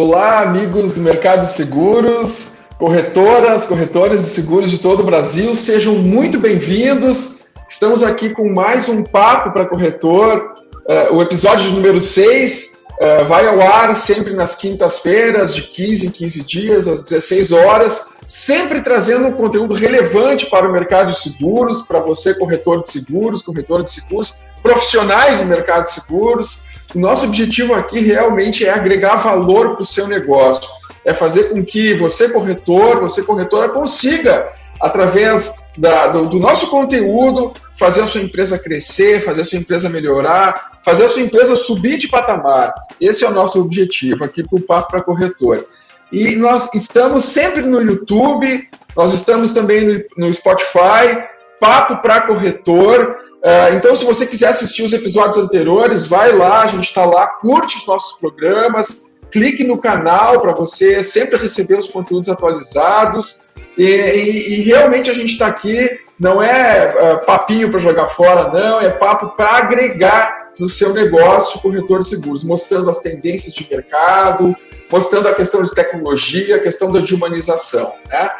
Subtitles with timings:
[0.00, 5.96] Olá, amigos do mercado de seguros, corretoras, corretores de seguros de todo o Brasil, sejam
[5.96, 7.40] muito bem-vindos.
[7.68, 10.54] Estamos aqui com mais um papo para corretor,
[10.88, 12.84] uh, o episódio número 6.
[13.00, 17.50] Uh, eh, vai ao ar sempre nas quintas-feiras, de 15 em 15 dias, às 16
[17.50, 22.88] horas, sempre trazendo um conteúdo relevante para o mercado de seguros, para você, corretor de
[22.88, 26.68] seguros, corretor de seguros, profissionais do mercado de seguros.
[26.94, 30.68] O nosso objetivo aqui realmente é agregar valor para o seu negócio,
[31.04, 37.52] é fazer com que você, corretor, você, corretora, consiga, através da, do, do, nosso conteúdo,
[37.78, 41.98] fazer a sua empresa crescer, fazer a sua empresa melhorar, fazer a sua empresa subir
[41.98, 42.74] de patamar.
[43.00, 45.66] Esse é o nosso objetivo aqui para o Papo para Corretor.
[46.10, 51.22] E nós estamos sempre no YouTube, nós estamos também no, no Spotify,
[51.60, 53.27] Papo para Corretor.
[53.38, 57.26] Uh, então, se você quiser assistir os episódios anteriores, vai lá, a gente está lá,
[57.26, 63.50] curte os nossos programas, clique no canal para você sempre receber os conteúdos atualizados.
[63.76, 68.50] E, e, e realmente a gente está aqui, não é uh, papinho para jogar fora,
[68.50, 73.68] não, é papo para agregar no seu negócio corretor de seguros, mostrando as tendências de
[73.70, 74.56] mercado,
[74.90, 77.94] mostrando a questão de tecnologia, a questão da humanização.
[78.08, 78.30] Né?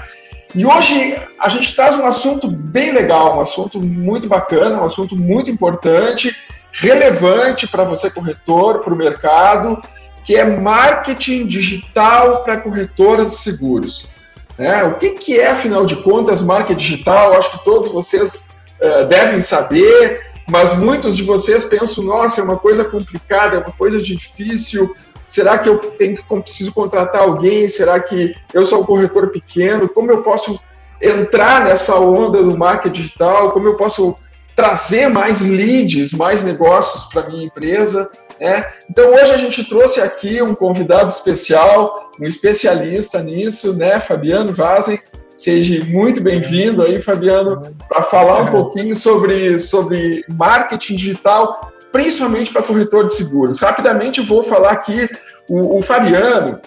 [0.54, 5.14] E hoje a gente traz um assunto bem legal, um assunto muito bacana, um assunto
[5.14, 6.34] muito importante,
[6.72, 9.80] relevante para você corretor, para o mercado,
[10.24, 14.14] que é marketing digital para corretoras de seguros.
[14.56, 17.34] É, o que, que é, afinal de contas, marketing digital?
[17.34, 22.58] Acho que todos vocês uh, devem saber, mas muitos de vocês pensam, nossa, é uma
[22.58, 24.94] coisa complicada, é uma coisa difícil,
[25.28, 27.68] Será que eu tenho que preciso contratar alguém?
[27.68, 29.86] Será que eu sou um corretor pequeno?
[29.86, 30.58] Como eu posso
[31.00, 33.52] entrar nessa onda do marketing digital?
[33.52, 34.16] Como eu posso
[34.56, 38.10] trazer mais leads, mais negócios para minha empresa?
[38.40, 38.64] Né?
[38.90, 44.98] Então hoje a gente trouxe aqui um convidado especial, um especialista nisso, né, Fabiano Vazen.
[45.36, 52.62] Seja muito bem-vindo aí, Fabiano, para falar um pouquinho sobre, sobre marketing digital principalmente para
[52.62, 53.60] corretor de seguros.
[53.60, 55.08] Rapidamente vou falar aqui,
[55.48, 56.60] o, o, Fabiano,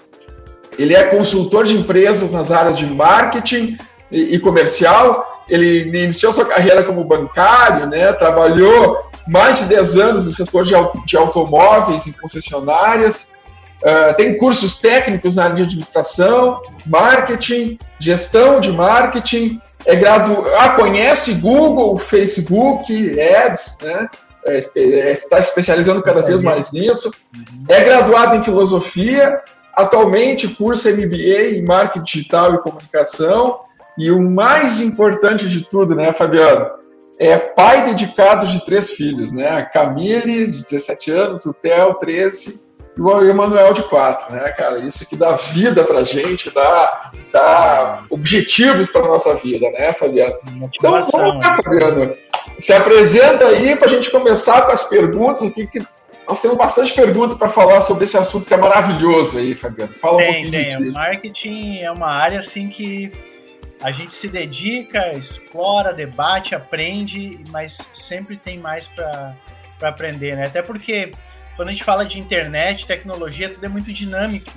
[0.77, 3.77] ele é consultor de empresas nas áreas de marketing
[4.11, 10.25] e, e comercial, ele iniciou sua carreira como bancário, né, trabalhou mais de 10 anos
[10.25, 10.73] no setor de,
[11.05, 13.33] de automóveis em concessionárias,
[13.83, 20.45] uh, tem cursos técnicos na área de administração, marketing, gestão de marketing, é gradu...
[20.57, 24.09] ah, conhece Google, Facebook, Ads, né?
[24.45, 27.11] É, é, está especializando cada vez mais nisso.
[27.67, 29.41] É graduado em filosofia,
[29.73, 33.59] atualmente cursa MBA em marketing digital e comunicação.
[33.97, 36.65] E o mais importante de tudo, né, Fabiano?
[37.19, 39.47] É pai dedicado de três filhos, né?
[39.47, 42.63] A Camille, de 17 anos, o Theo, 13,
[42.97, 44.79] e o Emanuel, de 4, né, cara?
[44.79, 50.35] Isso que dá vida pra gente, dá, dá objetivos pra nossa vida, né, Fabiano?
[50.73, 52.11] Então, vamos lá, Fabiano
[52.61, 55.81] se apresenta aí para a gente começar com as perguntas aqui, que
[56.27, 59.93] nós temos bastante pergunta para falar sobre esse assunto que é maravilhoso aí, Fabiano.
[59.95, 60.69] Fala tem, um pouquinho tem.
[60.69, 60.91] ti.
[60.91, 63.11] Marketing é uma área assim que
[63.81, 69.35] a gente se dedica, explora, debate, aprende, mas sempre tem mais para
[69.81, 70.45] aprender, né?
[70.45, 71.11] Até porque
[71.55, 74.51] quando a gente fala de internet, tecnologia, tudo é muito dinâmico,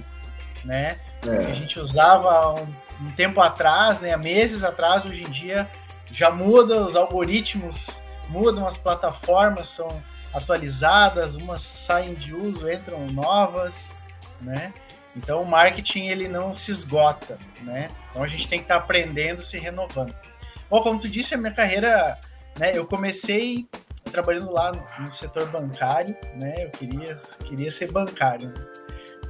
[0.62, 0.98] né?
[1.26, 1.52] É.
[1.52, 5.66] A gente usava um, um tempo atrás, né, há meses atrás, hoje em dia
[6.14, 7.86] já muda, os algoritmos
[8.28, 9.88] mudam, as plataformas são
[10.32, 13.74] atualizadas, umas saem de uso, entram novas,
[14.40, 14.72] né?
[15.16, 17.88] Então o marketing ele não se esgota, né?
[18.10, 20.14] Então a gente tem que estar tá aprendendo, se renovando.
[20.70, 22.18] Bom, como tu disse, a minha carreira,
[22.58, 22.72] né?
[22.74, 23.68] Eu comecei
[24.10, 26.54] trabalhando lá no, setor bancário, né?
[26.58, 28.66] Eu queria queria ser bancário, né?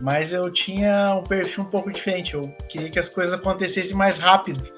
[0.00, 2.34] mas eu tinha um perfil um pouco diferente.
[2.34, 4.70] Eu queria que as coisas acontecessem mais rápido,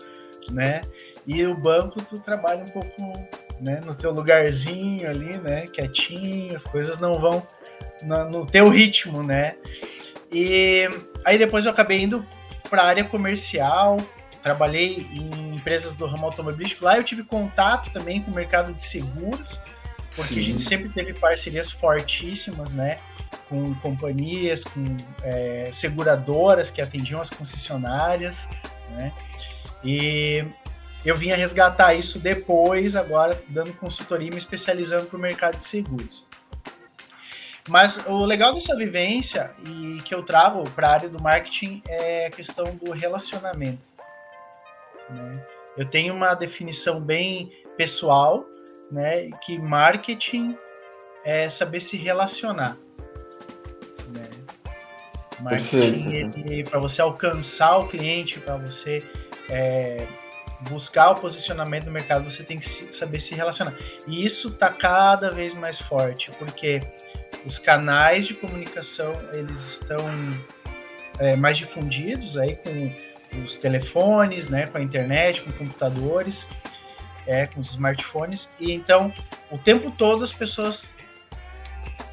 [0.51, 0.83] né?
[1.27, 3.13] E o banco, tu trabalha um pouco
[3.61, 5.65] né, no teu lugarzinho ali, né?
[5.67, 7.47] Quietinho, as coisas não vão
[8.03, 9.57] no, no teu ritmo, né?
[10.33, 10.89] E
[11.25, 12.25] aí depois eu acabei indo
[12.69, 13.97] para a área comercial,
[14.43, 16.85] trabalhei em empresas do ramo automobilístico.
[16.85, 19.61] Lá eu tive contato também com o mercado de seguros,
[20.15, 20.41] porque Sim.
[20.41, 22.99] a gente sempre teve parcerias fortíssimas, né?
[23.49, 28.37] Com companhias, com é, seguradoras que atendiam as concessionárias,
[28.91, 29.13] né?
[29.85, 30.45] E
[31.09, 35.65] eu vinha resgatar isso depois, agora dando consultoria e me especializando para o mercado de
[35.65, 36.27] seguros.
[37.69, 42.27] Mas o legal dessa vivência e que eu trago para a área do marketing é
[42.27, 43.83] a questão do relacionamento.
[45.11, 45.41] Né?
[45.77, 48.45] Eu tenho uma definição bem pessoal,
[48.91, 50.57] né, que marketing
[51.25, 52.77] é saber se relacionar.
[54.09, 54.25] Né?
[55.41, 59.03] Marketing, para você alcançar o cliente, para você
[59.51, 60.07] é,
[60.61, 63.75] buscar o posicionamento no mercado, você tem que saber se relacionar.
[64.07, 66.81] E isso está cada vez mais forte, porque
[67.45, 69.99] os canais de comunicação eles estão
[71.19, 76.47] é, mais difundidos aí com os telefones, né, com a internet, com computadores,
[77.27, 78.49] é, com os smartphones.
[78.59, 79.13] E então,
[79.51, 80.91] o tempo todo as pessoas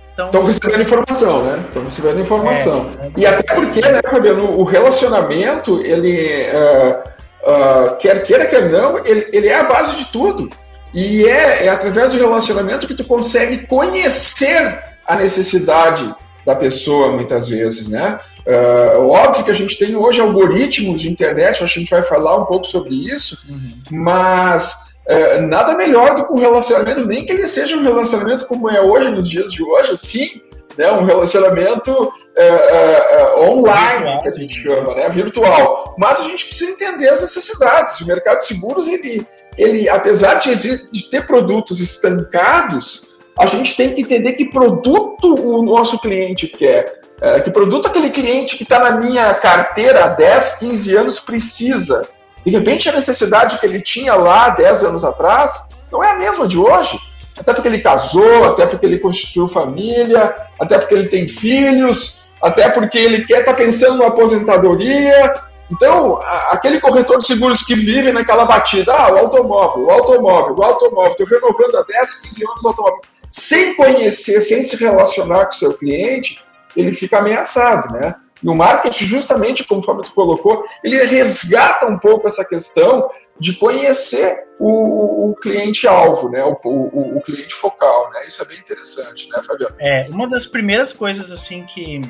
[0.09, 1.63] estão recebendo informação, né?
[1.67, 2.91] Estão recebendo informação.
[2.99, 7.12] É, é, e até porque, né, Fabiano, o relacionamento, ele uh,
[7.43, 10.49] uh, quer queira, quer não, ele, ele é a base de tudo.
[10.93, 17.49] E é, é através do relacionamento que tu consegue conhecer a necessidade da pessoa, muitas
[17.49, 18.19] vezes, né?
[18.45, 22.03] Uh, óbvio que a gente tem hoje algoritmos de internet, acho que a gente vai
[22.03, 23.81] falar um pouco sobre isso, uhum.
[23.91, 28.69] mas uh, nada melhor do que um relacionamento, nem que ele seja um relacionamento como
[28.69, 30.41] é hoje, nos dias de hoje, assim,
[30.77, 30.91] né?
[30.91, 34.21] um relacionamento uh, online, virtual.
[34.21, 35.09] que a gente chama, né?
[35.09, 35.95] virtual.
[35.97, 38.01] Mas a gente precisa entender as necessidades.
[38.01, 39.25] O mercado de seguros, ele,
[39.57, 45.63] ele apesar de, de ter produtos estancados, a gente tem que entender que produto o
[45.63, 47.01] nosso cliente quer.
[47.21, 52.07] É, que produto aquele cliente que está na minha carteira há 10, 15 anos precisa.
[52.45, 56.47] De repente, a necessidade que ele tinha lá 10 anos atrás não é a mesma
[56.47, 57.00] de hoje.
[57.38, 62.69] Até porque ele casou, até porque ele constituiu família, até porque ele tem filhos, até
[62.69, 65.33] porque ele quer estar tá pensando na aposentadoria.
[65.71, 70.63] Então, aquele corretor de seguros que vive naquela batida, ah, o automóvel, o automóvel, o
[70.63, 73.01] automóvel, estou renovando há 10, 15 anos o automóvel
[73.33, 76.39] sem conhecer, sem se relacionar com o seu cliente,
[76.77, 78.13] ele fica ameaçado, né?
[78.43, 83.09] E o marketing, justamente conforme tu colocou, ele resgata um pouco essa questão
[83.39, 86.43] de conhecer o, o cliente-alvo, né?
[86.43, 88.27] O, o, o, cliente focal, né?
[88.27, 89.75] Isso é bem interessante, né, Fabiano?
[89.79, 92.01] É, uma das primeiras coisas, assim, que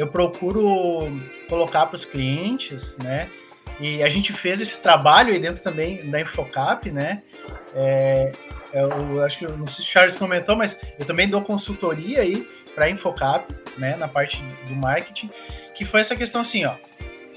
[0.00, 1.14] eu procuro
[1.46, 3.28] colocar para os clientes, né?
[3.78, 7.22] E a gente fez esse trabalho aí dentro também da Infocap, né?
[7.74, 8.32] É,
[8.72, 12.48] eu acho que não sei se o Charles comentou, mas eu também dou consultoria aí
[12.74, 15.28] para Infocap, né, na parte do marketing,
[15.74, 16.76] que foi essa questão assim, ó.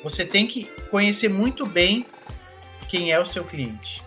[0.01, 2.05] Você tem que conhecer muito bem
[2.87, 4.01] quem é o seu cliente.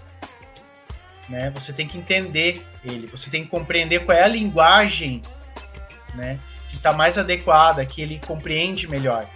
[1.29, 1.50] Né?
[1.56, 5.20] Você tem que entender ele, você tem que compreender qual é a linguagem,
[6.14, 6.38] né,
[6.76, 9.26] que está mais adequada, que ele compreende melhor.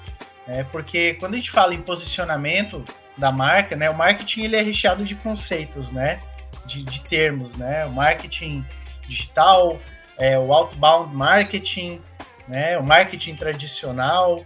[0.47, 0.67] Né?
[0.71, 2.85] Porque quando a gente fala em posicionamento
[3.17, 6.19] da marca, né, o marketing ele é recheado de conceitos, né?
[6.67, 7.85] de, de termos, né?
[7.87, 8.65] O marketing
[9.07, 9.79] digital,
[10.19, 12.01] é, o outbound marketing,
[12.47, 12.79] né?
[12.79, 14.45] O marketing tradicional,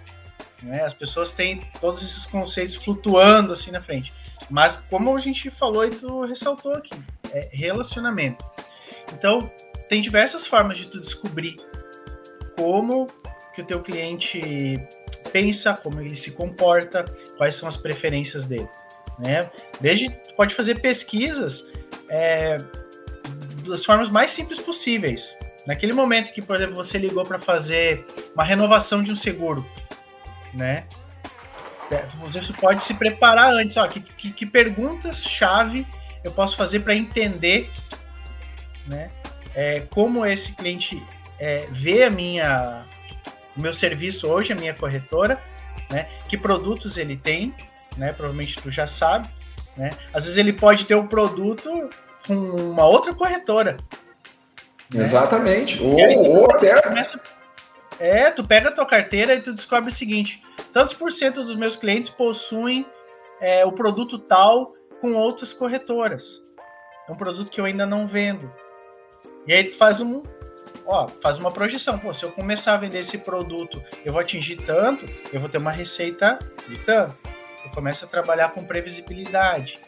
[0.62, 0.82] né?
[0.84, 4.12] As pessoas têm todos esses conceitos flutuando assim na frente.
[4.50, 6.94] Mas como a gente falou e tu ressaltou aqui,
[7.32, 8.44] é relacionamento.
[9.12, 9.50] Então,
[9.88, 11.56] tem diversas formas de tu descobrir
[12.56, 13.06] como
[13.54, 14.80] que o teu cliente
[15.32, 17.04] pensa, como ele se comporta,
[17.36, 18.68] quais são as preferências dele,
[19.18, 19.50] né?
[19.80, 21.64] Desde pode fazer pesquisas
[22.08, 22.58] é,
[23.66, 25.36] das formas mais simples possíveis.
[25.66, 28.04] Naquele momento que, por exemplo, você ligou para fazer
[28.34, 29.66] uma renovação de um seguro,
[30.52, 30.84] né?
[31.90, 35.86] É, você pode se preparar antes, ó, que, que, que perguntas-chave
[36.22, 37.70] eu posso fazer para entender,
[38.86, 39.10] né?
[39.54, 41.00] É, como esse cliente
[41.44, 42.86] é, vê a minha,
[43.54, 45.38] o meu serviço hoje, a minha corretora,
[45.90, 46.08] né?
[46.26, 47.54] Que produtos ele tem,
[47.98, 48.14] né?
[48.14, 49.28] Provavelmente tu já sabe,
[49.76, 49.90] né?
[50.14, 51.90] Às vezes ele pode ter o um produto
[52.26, 53.76] com uma outra corretora.
[54.90, 55.02] Né?
[55.02, 55.82] Exatamente.
[55.82, 55.98] Ou,
[56.40, 56.80] ou até.
[56.80, 57.20] Começa...
[58.00, 60.42] É, tu pega a tua carteira e tu descobre o seguinte:
[60.72, 62.86] tantos por cento dos meus clientes possuem
[63.38, 66.42] é, o produto tal com outras corretoras.
[67.06, 68.50] É um produto que eu ainda não vendo.
[69.46, 70.22] E aí tu faz um.
[70.86, 71.98] Ó, faz uma projeção.
[71.98, 75.58] Pô, se eu começar a vender esse produto, eu vou atingir tanto, eu vou ter
[75.58, 76.38] uma receita
[76.68, 77.14] de tanto.
[77.64, 79.78] Eu começo a trabalhar com previsibilidade.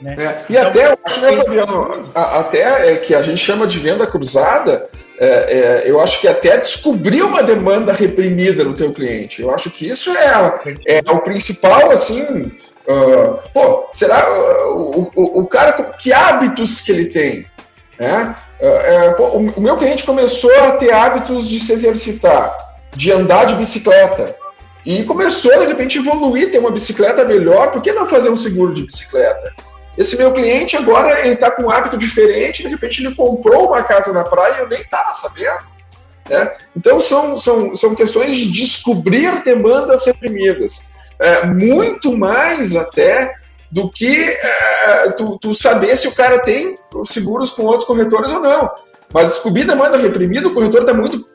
[0.00, 0.16] Né?
[0.18, 4.06] É, e então, até, acho, né, Fabiano, até é, que a gente chama de venda
[4.06, 9.40] cruzada, é, é, eu acho que até descobrir uma demanda reprimida no teu cliente.
[9.40, 12.50] Eu acho que isso é, é o principal, assim.
[12.84, 17.46] Uh, pô, será uh, o, o, cara, que hábitos que ele tem?
[17.96, 18.34] Né?
[19.16, 22.56] Pô, o, o meu cliente começou a ter hábitos de se exercitar,
[22.94, 24.36] de andar de bicicleta.
[24.84, 28.36] E começou, de repente, a evoluir, ter uma bicicleta melhor, por que não fazer um
[28.36, 29.52] seguro de bicicleta?
[29.96, 33.82] Esse meu cliente agora ele está com um hábito diferente, de repente ele comprou uma
[33.82, 35.70] casa na praia e eu nem estava sabendo.
[36.28, 36.54] Né?
[36.74, 40.92] Então são, são, são questões de descobrir demandas reprimidas.
[41.18, 43.34] É, muito mais até
[43.72, 46.76] do que é, tu, tu, saber se o cara tem
[47.06, 48.70] seguros com outros corretores ou não.
[49.12, 51.26] Mas descobrir demanda reprimida, o corretor está muito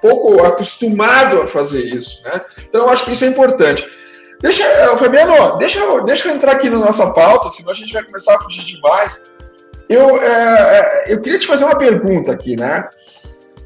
[0.00, 2.40] pouco acostumado a fazer isso, né?
[2.68, 3.86] Então eu acho que isso é importante.
[4.40, 8.04] Deixa, eh, Fabiano, deixa, deixa eu entrar aqui na nossa pauta, senão a gente vai
[8.04, 9.26] começar a fugir demais.
[9.88, 12.88] Eu, é, eu queria te fazer uma pergunta aqui, né?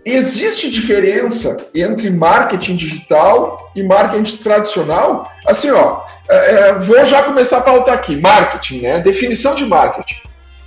[0.04, 5.30] Existe diferença entre marketing digital e marketing tradicional?
[5.46, 8.16] Assim, ó, é, vou já começar a pautar aqui.
[8.16, 9.00] Marketing, né?
[9.00, 10.22] Definição de marketing.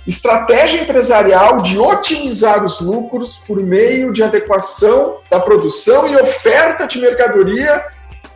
[0.06, 7.00] Estratégia empresarial de otimizar os lucros por meio de adequação da produção e oferta de
[7.00, 7.84] mercadoria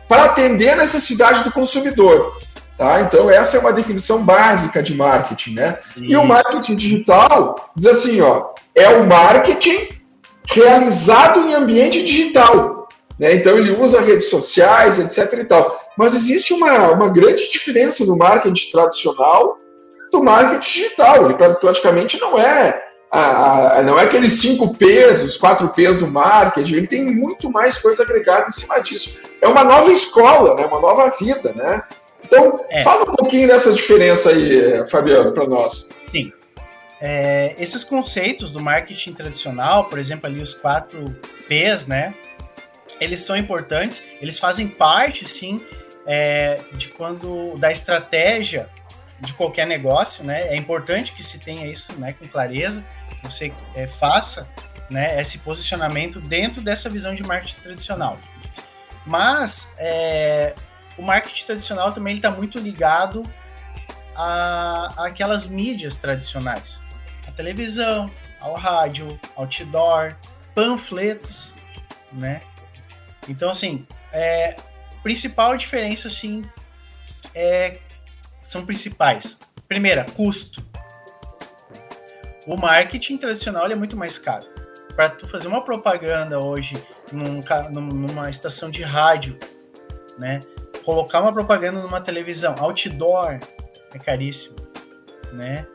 [0.07, 2.33] para atender a necessidade do consumidor.
[2.75, 3.01] Tá?
[3.01, 5.53] Então, essa é uma definição básica de marketing.
[5.53, 5.77] Né?
[5.95, 9.98] E o marketing digital diz assim: ó, é o marketing
[10.49, 12.87] realizado em ambiente digital.
[13.19, 13.35] Né?
[13.35, 15.39] Então, ele usa redes sociais, etc.
[15.39, 15.79] E tal.
[15.97, 19.57] Mas existe uma, uma grande diferença no marketing tradicional
[20.11, 21.25] do marketing digital.
[21.25, 26.07] Ele praticamente não é a, a, não é aqueles cinco P's, os quatro P's do
[26.07, 29.17] marketing, ele tem muito mais coisa agregada em cima disso.
[29.41, 30.65] É uma nova escola, né?
[30.65, 31.53] uma nova vida.
[31.55, 31.81] Né?
[32.23, 32.83] Então, é.
[32.83, 35.89] fala um pouquinho dessa diferença aí, Fabiano, para nós.
[36.11, 36.31] Sim.
[37.01, 41.05] É, esses conceitos do marketing tradicional, por exemplo, ali os quatro
[41.47, 42.13] P's, né?
[42.99, 45.61] Eles são importantes, eles fazem parte, sim,
[46.05, 48.69] é, de quando da estratégia
[49.21, 50.47] de qualquer negócio, né?
[50.47, 52.83] É importante que se tenha isso, né, com clareza,
[53.23, 54.47] você é, faça,
[54.89, 58.17] né, esse posicionamento dentro dessa visão de marketing tradicional.
[59.05, 60.53] Mas é,
[60.97, 63.23] o marketing tradicional também está muito ligado
[64.15, 66.78] a, aquelas mídias tradicionais,
[67.39, 70.13] televisão, ao rádio, outdoor,
[70.53, 71.53] panfletos,
[72.11, 72.41] né?
[73.29, 74.57] Então assim, é,
[75.01, 76.43] principal diferença assim
[77.33, 77.77] é
[78.43, 79.37] são principais.
[79.69, 80.61] Primeira, custo.
[82.45, 84.45] O marketing tradicional é muito mais caro.
[84.93, 86.75] Para tu fazer uma propaganda hoje
[87.13, 87.39] num,
[87.71, 89.37] numa estação de rádio,
[90.17, 90.41] né?
[90.83, 93.39] Colocar uma propaganda numa televisão, outdoor,
[93.93, 94.57] é caríssimo,
[95.31, 95.65] né?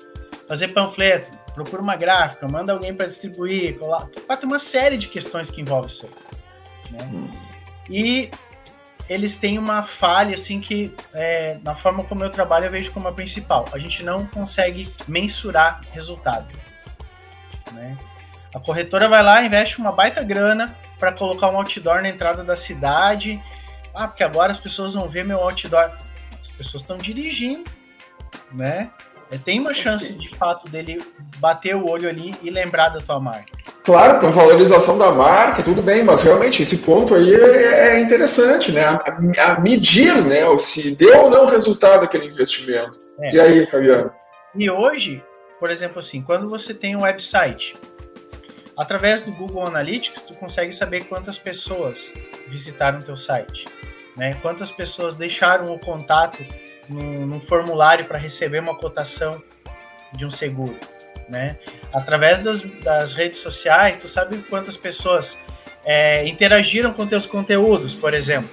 [0.46, 5.60] Fazer panfleto, procura uma gráfica, manda alguém para distribuir, tem uma série de questões que
[5.60, 7.08] envolvem isso aí, né?
[7.12, 7.30] Hum.
[7.88, 8.30] E
[9.08, 13.06] eles têm uma falha, assim, que é, na forma como eu trabalho eu vejo como
[13.06, 13.66] a principal.
[13.72, 16.48] A gente não consegue mensurar resultado.
[17.72, 17.98] Né?
[18.54, 22.56] A corretora vai lá, investe uma baita grana para colocar um outdoor na entrada da
[22.56, 23.42] cidade.
[23.94, 25.90] Ah, porque agora as pessoas vão ver meu outdoor.
[26.40, 27.70] As pessoas estão dirigindo,
[28.52, 28.90] né?
[29.30, 31.00] É, tem uma chance de fato dele
[31.38, 33.52] bater o olho ali e lembrar da tua marca.
[33.82, 38.00] Claro, com a valorização da marca, tudo bem, mas realmente esse ponto aí é, é
[38.00, 38.82] interessante, né?
[38.84, 40.40] A, a, medir, né?
[40.58, 42.98] Se deu ou não resultado aquele investimento.
[43.20, 43.34] É.
[43.34, 44.10] E aí, Fabiano?
[44.54, 45.22] E hoje,
[45.60, 47.74] por exemplo, assim, quando você tem um website,
[48.76, 52.10] através do Google Analytics, tu consegue saber quantas pessoas
[52.48, 53.66] visitaram teu site,
[54.16, 54.34] né?
[54.40, 56.44] Quantas pessoas deixaram o contato
[56.88, 59.42] num, num formulário para receber uma cotação
[60.12, 60.78] de um seguro,
[61.28, 61.58] né?
[61.92, 65.36] Através das, das redes sociais, tu sabe quantas pessoas
[65.84, 68.50] é, interagiram com teus conteúdos, por exemplo.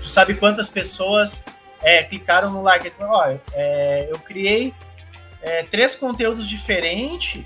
[0.00, 1.42] Tu sabe quantas pessoas
[1.82, 2.92] é, clicaram no like.
[3.00, 4.74] Ó, é, eu criei
[5.42, 7.44] é, três conteúdos diferentes,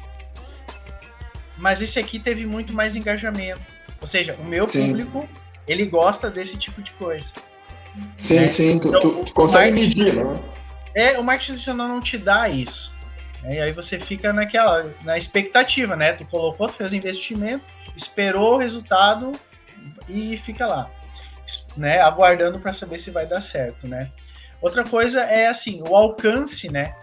[1.57, 3.61] mas esse aqui teve muito mais engajamento.
[4.01, 4.89] Ou seja, o meu Sim.
[4.89, 5.29] público
[5.67, 7.27] ele gosta desse tipo de coisa.
[8.17, 8.49] Sim, né?
[8.49, 10.41] sim, tu, então, tu, tu consegue medir, né?
[10.95, 12.95] É, o marketing tradicional não te dá isso.
[13.43, 13.57] Né?
[13.57, 16.13] E aí você fica naquela, na expectativa, né?
[16.13, 17.65] Tu colocou, tu fez o investimento,
[17.97, 19.33] esperou o resultado
[20.09, 20.91] e fica lá,
[21.77, 22.01] né?
[22.01, 24.11] Aguardando para saber se vai dar certo, né?
[24.61, 26.95] Outra coisa é assim, o alcance, né?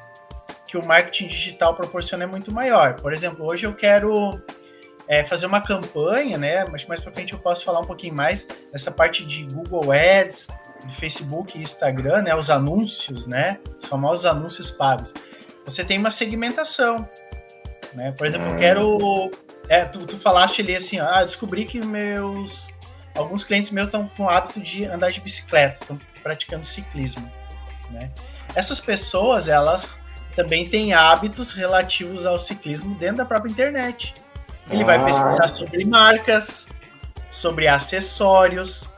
[0.68, 2.96] Que o marketing digital proporciona é muito maior.
[2.96, 4.42] Por exemplo, hoje eu quero
[5.08, 6.66] é, fazer uma campanha, né?
[6.66, 10.48] Mas mais para frente eu posso falar um pouquinho mais dessa parte de Google Ads,
[11.00, 15.12] Facebook e Instagram, né, os anúncios, né, os famosos anúncios pagos,
[15.66, 17.08] você tem uma segmentação,
[17.94, 18.12] né?
[18.18, 19.32] Por exemplo, eu quero,
[19.70, 22.68] é, tu, tu falaste ali assim, ah, descobri que meus
[23.16, 27.30] alguns clientes meus estão com o hábito de andar de bicicleta, estão praticando ciclismo,
[27.92, 28.12] né?
[28.56, 29.98] Essas pessoas, elas
[30.36, 34.14] também têm hábitos relativos ao ciclismo dentro da própria internet.
[34.70, 34.86] Ele ah.
[34.86, 36.68] vai pesquisar sobre marcas,
[37.32, 38.90] sobre acessórios,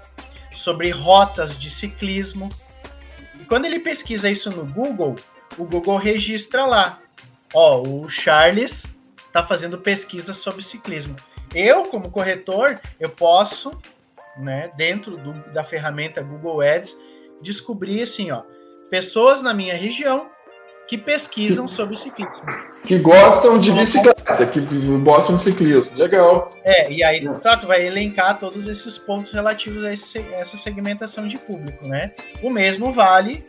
[0.66, 2.50] sobre rotas de ciclismo.
[3.40, 5.16] E quando ele pesquisa isso no Google,
[5.60, 7.00] o Google registra lá.
[7.54, 8.84] Ó, o Charles
[9.28, 11.16] está fazendo pesquisa sobre ciclismo.
[11.54, 13.80] Eu, como corretor, eu posso,
[14.38, 16.98] né, dentro do, da ferramenta Google Ads,
[17.44, 18.42] descobrir assim, ó,
[18.90, 20.32] pessoas na minha região
[20.88, 22.46] que pesquisam que, sobre ciclismo.
[22.86, 24.60] Que gostam de bicicleta, que
[25.04, 25.98] gostam de ciclismo.
[25.98, 26.50] Legal.
[26.64, 31.28] É, e aí tá, tu vai elencar todos esses pontos relativos a esse, essa segmentação
[31.28, 32.12] de público, né?
[32.44, 33.46] O mesmo vale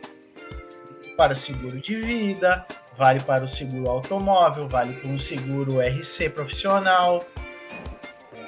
[1.15, 2.65] para seguro de vida,
[2.97, 7.23] vale para o seguro automóvel, vale para um seguro RC profissional.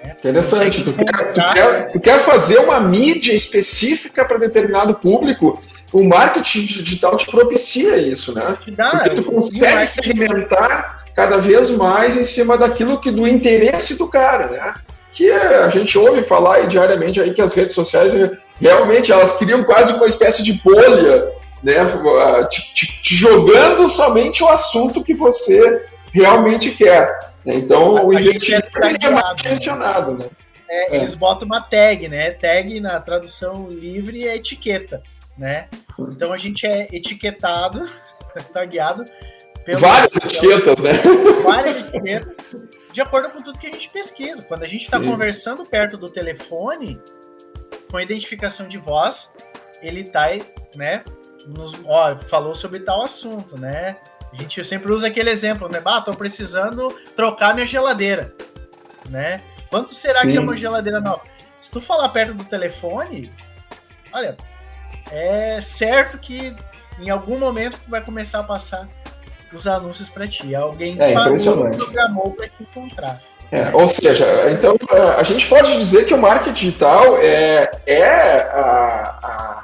[0.03, 0.15] Né?
[0.17, 0.83] Interessante.
[0.83, 6.65] Tu quer, tu, quer, tu quer fazer uma mídia específica para determinado público o marketing
[6.65, 8.55] digital te propicia isso, né?
[8.69, 14.07] Dá, Porque tu consegue segmentar cada vez mais em cima daquilo que do interesse do
[14.07, 14.73] cara, né?
[15.11, 18.13] Que é, a gente ouve falar diariamente aí que as redes sociais
[18.59, 21.31] realmente elas criam quase uma espécie de bolha,
[21.63, 21.75] né?
[22.49, 27.17] Te, te, te jogando somente o assunto que você realmente quer.
[27.43, 27.55] Né?
[27.55, 30.25] Então a o investimento é, é mais direcionado, né?
[30.69, 30.97] É, é.
[30.97, 32.29] Eles botam uma tag, né?
[32.29, 35.01] Tag na tradução livre é etiqueta
[35.39, 35.69] né?
[35.97, 37.89] Então a gente é etiquetado,
[38.53, 39.05] tagueado
[39.65, 40.91] pelas várias etiquetas, né?
[41.43, 42.37] Várias etiquetas,
[42.91, 44.43] de acordo com tudo que a gente pesquisa.
[44.43, 46.99] Quando a gente está conversando perto do telefone,
[47.89, 49.31] com identificação de voz,
[49.81, 50.27] ele tá,
[50.75, 51.03] né?
[51.47, 53.97] Nos, ó, falou sobre tal assunto, né?
[54.31, 55.81] A gente sempre usa aquele exemplo, né?
[55.85, 58.35] Ah, tô precisando trocar minha geladeira,
[59.09, 59.39] né?
[59.69, 60.31] Quanto será Sim.
[60.31, 61.21] que é uma geladeira nova?
[61.61, 63.31] Se tu falar perto do telefone,
[64.11, 64.35] olha,
[65.11, 66.55] é certo que
[66.99, 68.87] em algum momento vai começar a passar
[69.53, 70.53] os anúncios para ti.
[70.53, 71.77] Alguém é, impressionante.
[71.77, 73.21] programou para te encontrar.
[73.51, 74.75] É, ou seja, então
[75.17, 78.03] a gente pode dizer que o marketing digital é, é
[78.51, 79.63] a, a,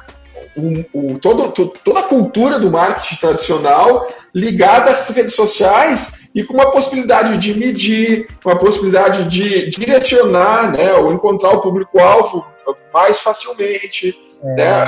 [0.58, 1.50] o, o, todo,
[1.84, 7.54] toda a cultura do marketing tradicional ligada às redes sociais e com uma possibilidade de
[7.54, 12.46] medir, uma possibilidade de direcionar, né, ou encontrar o público-alvo
[12.92, 14.86] mais facilmente, é, né?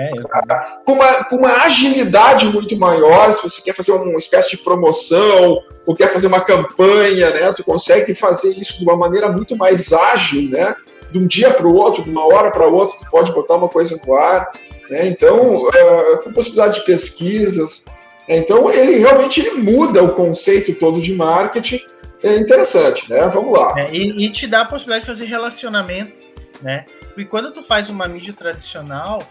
[0.86, 5.64] com, uma, com uma agilidade muito maior, se você quer fazer uma espécie de promoção,
[5.86, 7.52] ou quer fazer uma campanha, né?
[7.54, 10.76] Tu consegue fazer isso de uma maneira muito mais ágil, né?
[11.12, 13.70] De um dia para o outro, de uma hora para outra, tu pode botar uma
[13.70, 14.52] coisa no ar.
[14.90, 15.08] Né?
[15.08, 17.86] Então, uh, com possibilidade de pesquisas.
[18.28, 18.38] Né?
[18.38, 21.80] Então, ele realmente ele muda o conceito todo de marketing.
[22.22, 23.30] É interessante, né?
[23.34, 23.74] Vamos lá.
[23.78, 26.28] É, e, e te dá a possibilidade de fazer relacionamento,
[26.62, 26.86] né?
[27.08, 29.22] Porque quando tu faz uma mídia tradicional,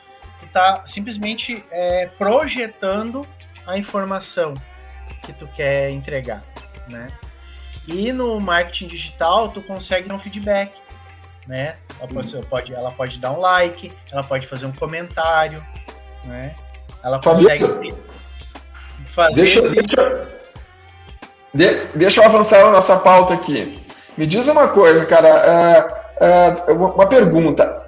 [0.56, 3.20] está simplesmente é, projetando
[3.66, 4.54] a informação
[5.22, 6.42] que tu quer entregar,
[6.88, 7.08] né?
[7.86, 10.72] E no marketing digital tu consegue dar um feedback,
[11.46, 11.74] né?
[12.00, 15.64] Ela pode, pode, ela pode dar um like, ela pode fazer um comentário,
[16.24, 16.54] né?
[17.04, 17.94] Ela consegue
[19.14, 19.34] fazer.
[19.34, 19.70] Deixa, esse...
[19.70, 20.28] deixa,
[21.52, 23.78] de, deixa eu avançar a nossa pauta aqui.
[24.16, 25.92] Me diz uma coisa, cara.
[26.18, 27.85] Uh, uh, uma pergunta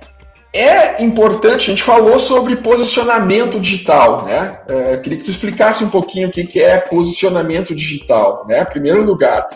[0.52, 4.61] é importante, a gente falou sobre posicionamento digital, né?
[4.66, 8.64] É, queria que tu explicasse um pouquinho o que, é posicionamento digital, né?
[8.64, 9.48] Primeiro lugar.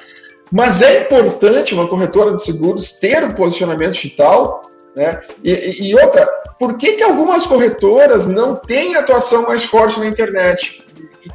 [0.51, 4.63] Mas é importante uma corretora de seguros ter um posicionamento digital,
[4.95, 5.21] né?
[5.43, 6.27] E, e outra,
[6.59, 10.85] por que, que algumas corretoras não têm atuação mais forte na internet?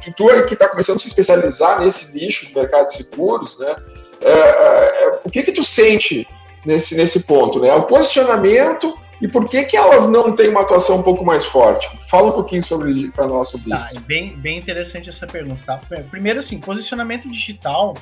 [0.04, 3.58] Tu, tu aí que está começando a se especializar nesse nicho do mercado de seguros,
[3.58, 3.74] né?
[4.20, 6.26] É, é, é, o que que tu sente
[6.64, 7.74] nesse, nesse ponto, né?
[7.74, 11.88] O posicionamento e por que, que elas não têm uma atuação um pouco mais forte?
[12.08, 13.96] Fala um pouquinho sobre para nós sobre tá, isso.
[13.96, 15.60] É bem, bem interessante essa pergunta.
[15.64, 15.80] Tá?
[16.10, 17.94] Primeiro, assim, posicionamento digital,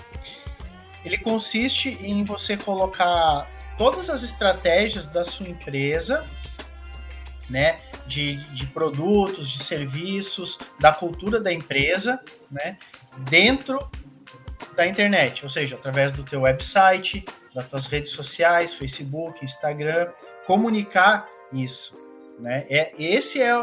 [1.04, 3.48] ele consiste em você colocar
[3.78, 6.24] todas as estratégias da sua empresa,
[7.48, 7.76] né,
[8.06, 12.76] de, de produtos, de serviços, da cultura da empresa, né,
[13.30, 13.78] dentro
[14.74, 17.24] da internet, ou seja, através do teu website,
[17.54, 20.08] das tuas redes sociais, Facebook, Instagram,
[20.46, 21.98] comunicar isso.
[22.38, 22.66] Né?
[22.68, 23.56] É, esse é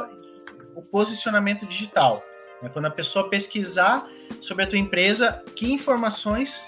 [0.76, 2.24] o posicionamento digital.
[2.62, 2.70] Né?
[2.72, 4.08] Quando a pessoa pesquisar
[4.42, 6.64] sobre a tua empresa, que informações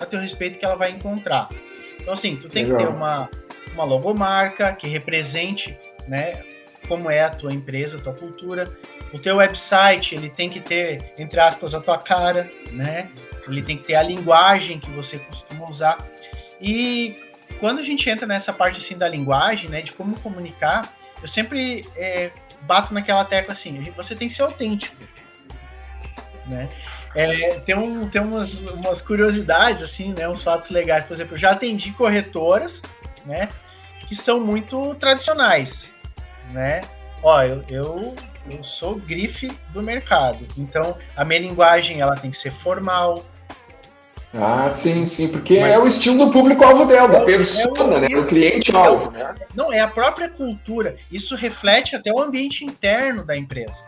[0.00, 1.48] a teu respeito que ela vai encontrar.
[2.00, 2.78] Então, assim, tu tem Legal.
[2.78, 3.30] que ter uma,
[3.72, 6.42] uma logomarca que represente né,
[6.86, 8.68] como é a tua empresa, a tua cultura.
[9.12, 13.10] O teu website, ele tem que ter, entre aspas, a tua cara, né?
[13.48, 15.98] Ele tem que ter a linguagem que você costuma usar.
[16.60, 17.16] E
[17.58, 21.86] quando a gente entra nessa parte assim da linguagem, né, de como comunicar, eu sempre
[21.96, 22.30] é,
[22.62, 24.96] bato naquela tecla assim, você tem que ser autêntico,
[26.46, 26.68] né?
[27.14, 31.04] É, tem um, tem umas, umas curiosidades assim, né, uns fatos legais.
[31.06, 32.82] Por exemplo, eu já atendi corretoras,
[33.24, 33.48] né,
[34.06, 35.94] que são muito tradicionais,
[36.52, 36.82] né?
[37.22, 38.14] Ó, eu, eu,
[38.50, 43.24] eu sou grife do mercado, então a minha linguagem ela tem que ser formal,
[44.38, 47.96] ah, sim, sim, porque Mas, é o estilo do público-alvo dela, da é persona, é
[47.96, 48.08] o, né?
[48.20, 49.34] O cliente-alvo, né?
[49.54, 50.96] Não, é a própria cultura.
[51.10, 53.82] Isso reflete até o ambiente interno da empresa,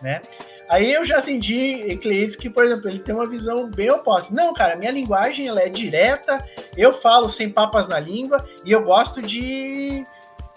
[0.00, 0.20] né?
[0.68, 4.32] Aí eu já atendi clientes que, por exemplo, ele tem uma visão bem oposta.
[4.34, 6.38] Não, cara, minha linguagem ela é direta,
[6.76, 10.02] eu falo sem papas na língua e eu gosto de,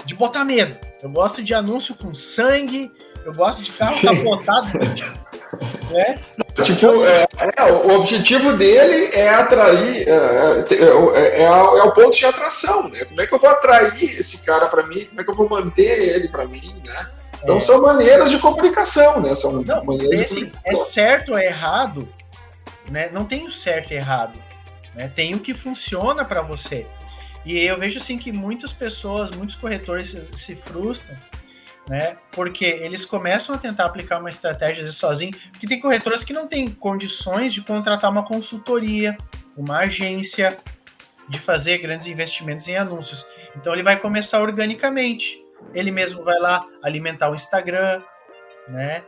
[0.05, 0.77] de botar medo.
[1.03, 2.89] Eu gosto de anúncio com sangue,
[3.25, 4.67] eu gosto de carro capotado.
[5.91, 6.17] né?
[6.63, 12.25] Tipo, é, é, o objetivo dele é atrair, é, é, é, é, o ponto de
[12.25, 13.03] atração, né?
[13.03, 15.03] Como é que eu vou atrair esse cara para mim?
[15.05, 17.07] Como é que eu vou manter ele para mim, né?
[17.43, 19.35] Então são maneiras de comunicação, né?
[19.35, 22.07] São Não, maneiras esse, de É certo ou errado,
[22.89, 23.09] né?
[23.11, 24.39] Não tem o certo e errado,
[24.93, 25.11] né?
[25.13, 26.87] Tem o que funciona para você.
[27.43, 31.15] E eu vejo assim que muitas pessoas, muitos corretores se, se frustram
[31.87, 32.17] né?
[32.31, 36.67] Porque eles começam a tentar aplicar uma estratégia sozinho, porque tem corretoras que não têm
[36.67, 39.17] condições de contratar uma consultoria,
[39.55, 40.57] uma agência,
[41.27, 43.25] de fazer grandes investimentos em anúncios.
[43.55, 45.43] Então ele vai começar organicamente.
[45.73, 48.01] Ele mesmo vai lá alimentar o Instagram,
[48.67, 49.03] né?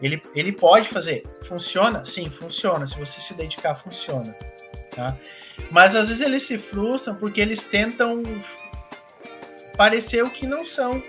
[0.00, 1.24] Ele, ele pode fazer.
[1.46, 2.04] Funciona?
[2.04, 2.86] Sim, funciona.
[2.86, 4.34] Se você se dedicar, funciona.
[4.94, 5.16] Tá?
[5.70, 8.22] Mas às vezes eles se frustram porque eles tentam
[9.76, 11.02] parecer o que não são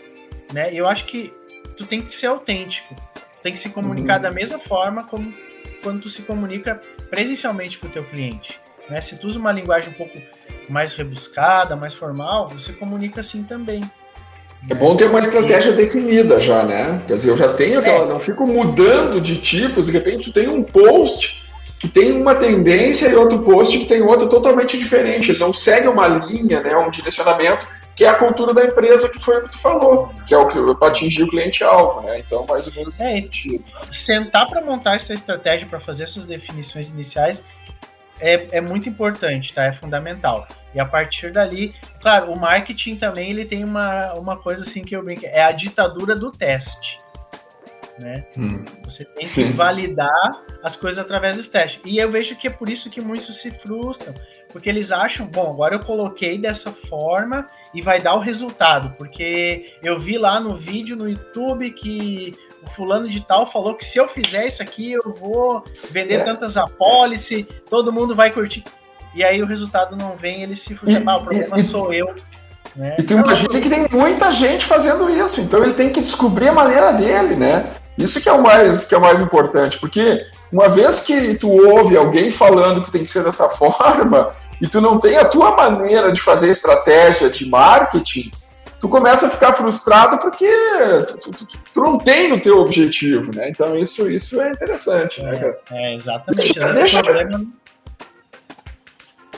[0.52, 0.70] né?
[0.74, 1.34] Eu acho que
[1.78, 4.22] tu tem que ser autêntico, tu tem que se comunicar uhum.
[4.24, 5.32] da mesma forma como
[5.84, 8.60] quando tu se comunica presencialmente com o teu cliente,
[8.90, 9.02] né?
[9.02, 10.20] Se tu usa uma linguagem um pouco
[10.70, 13.82] mais rebuscada, mais formal, você comunica assim também.
[14.70, 17.02] É bom ter uma estratégia definida já, né?
[17.08, 18.08] Quer dizer, eu já tenho aquela, é.
[18.08, 23.08] não fico mudando de tipos, de repente tu tem um post que tem uma tendência
[23.08, 25.32] e outro post que tem outra totalmente diferente.
[25.32, 29.20] Ele não segue uma linha, né, um direcionamento que é a cultura da empresa, que
[29.20, 32.20] foi o que tu falou, que é o que para atingir o cliente-alvo, né?
[32.20, 33.66] Então, mais ou menos nesse é, sentido.
[33.94, 37.44] Sentar para montar essa estratégia, para fazer essas definições iniciais,
[38.20, 39.66] é, é muito importante, tá?
[39.66, 40.48] É fundamental.
[40.74, 44.96] E a partir dali, claro, o marketing também ele tem uma, uma coisa assim que
[44.96, 46.98] eu brinco, é a ditadura do teste.
[48.00, 48.26] Né?
[48.38, 49.48] Hum, Você tem sim.
[49.48, 50.32] que validar
[50.64, 51.82] as coisas através dos testes.
[51.86, 54.14] E eu vejo que é por isso que muitos se frustram,
[54.52, 59.74] porque eles acham, bom, agora eu coloquei dessa forma e vai dar o resultado, porque
[59.84, 62.34] eu vi lá no vídeo no YouTube que
[62.66, 66.24] o fulano de tal falou que se eu fizer isso aqui eu vou vender é.
[66.24, 68.64] tantas apólice, todo mundo vai curtir.
[69.14, 72.16] E aí o resultado não vem, ele se frustra, ah, o problema e, sou eu.
[72.76, 72.96] Né?
[73.00, 76.54] E tu imagina que tem muita gente fazendo isso, então ele tem que descobrir a
[76.54, 77.66] maneira dele, né?
[78.02, 81.50] Isso que é o mais que é o mais importante, porque uma vez que tu
[81.50, 85.56] ouve alguém falando que tem que ser dessa forma, e tu não tem a tua
[85.56, 88.32] maneira de fazer estratégia de marketing,
[88.80, 90.50] tu começa a ficar frustrado porque
[91.22, 93.50] tu, tu, tu não tem no teu objetivo, né?
[93.50, 95.60] Então isso, isso é interessante, né, cara?
[95.72, 96.54] É, exatamente.
[96.54, 97.02] Deixa, deixa...
[97.02, 97.48] Problema...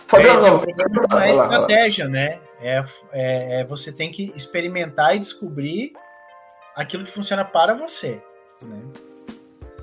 [0.07, 1.07] Fabiano, é, não.
[1.09, 2.39] não é estratégia, né?
[2.61, 5.93] É, é, é, você tem que experimentar e descobrir
[6.75, 8.21] aquilo que funciona para você,
[8.63, 8.79] né?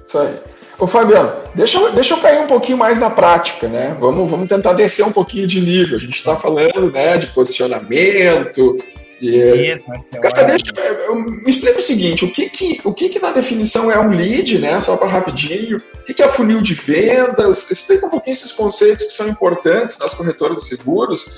[0.06, 0.38] Isso aí.
[0.80, 3.94] Ô Fabiano, deixa eu, deixa eu cair um pouquinho mais na prática, né?
[4.00, 5.98] Vamos, vamos tentar descer um pouquinho de nível.
[5.98, 8.78] A gente está falando né, de posicionamento.
[9.20, 9.72] De...
[9.72, 9.84] Isso,
[10.22, 10.72] Cara, deixa,
[11.06, 14.08] eu, me explica o seguinte: o que, que, o que, que na definição é um
[14.08, 14.80] lead, né?
[14.80, 15.76] Só para rapidinho.
[15.76, 17.70] O que, que é funil de vendas?
[17.70, 21.30] Explica um pouquinho esses conceitos que são importantes nas corretoras de seguros.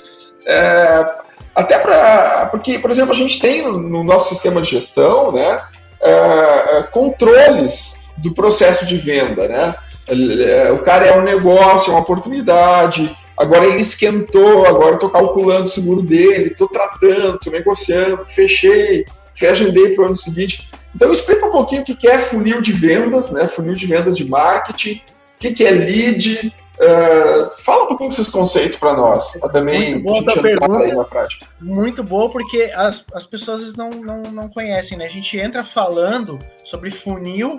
[0.46, 1.04] É,
[1.52, 2.46] até para.
[2.52, 5.60] Porque, por exemplo, a gente tem no, no nosso sistema de gestão, né?
[6.02, 9.74] É controles do processo de venda, né?
[10.08, 13.16] É, o cara é um negócio, é uma oportunidade.
[13.36, 19.90] Agora ele esquentou, agora estou calculando o seguro dele, estou tratando, estou negociando, fechei, reagendei
[19.90, 20.70] para o ano seguinte.
[20.94, 23.48] Então explica um pouquinho o que é funil de vendas, né?
[23.48, 25.00] Funil de vendas de marketing,
[25.36, 26.54] o que é lead.
[26.78, 30.92] Uh, fala um pouquinho desses conceitos para nós, para também Muito boa a pergunta, aí
[30.92, 31.46] na prática.
[31.60, 35.04] Muito boa, porque as, as pessoas não, não, não conhecem, né?
[35.04, 37.58] A gente entra falando sobre funil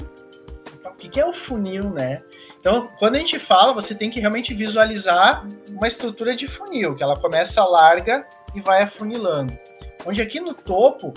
[0.86, 2.21] o que é o funil, né?
[2.60, 7.04] Então, quando a gente fala, você tem que realmente visualizar uma estrutura de funil, que
[7.04, 9.58] ela começa larga e vai afunilando.
[10.06, 11.13] Onde aqui no topo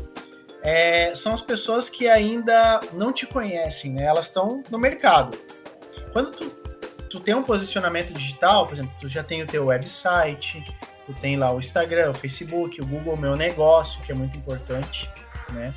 [0.62, 4.04] é, são as pessoas que ainda não te conhecem, né?
[4.04, 5.38] Elas estão no mercado.
[6.12, 6.46] Quando tu,
[7.10, 10.64] tu tem um posicionamento digital, por exemplo, tu já tem o teu website,
[11.06, 15.08] tu tem lá o Instagram, o Facebook, o Google Meu Negócio, que é muito importante,
[15.52, 15.72] né?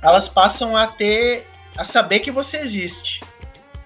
[0.00, 1.46] Elas passam a ter
[1.76, 3.20] a saber que você existe.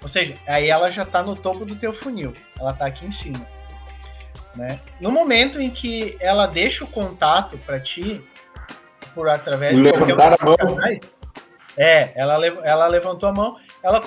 [0.02, 3.12] Ou seja, aí ela já está no topo do teu funil, ela está aqui em
[3.12, 3.46] cima.
[4.54, 4.80] Né?
[5.00, 8.24] No momento em que ela deixa o contato para ti,
[9.14, 10.56] por através de levantar a mão.
[11.76, 14.02] é, ela, ela levantou a mão, ela,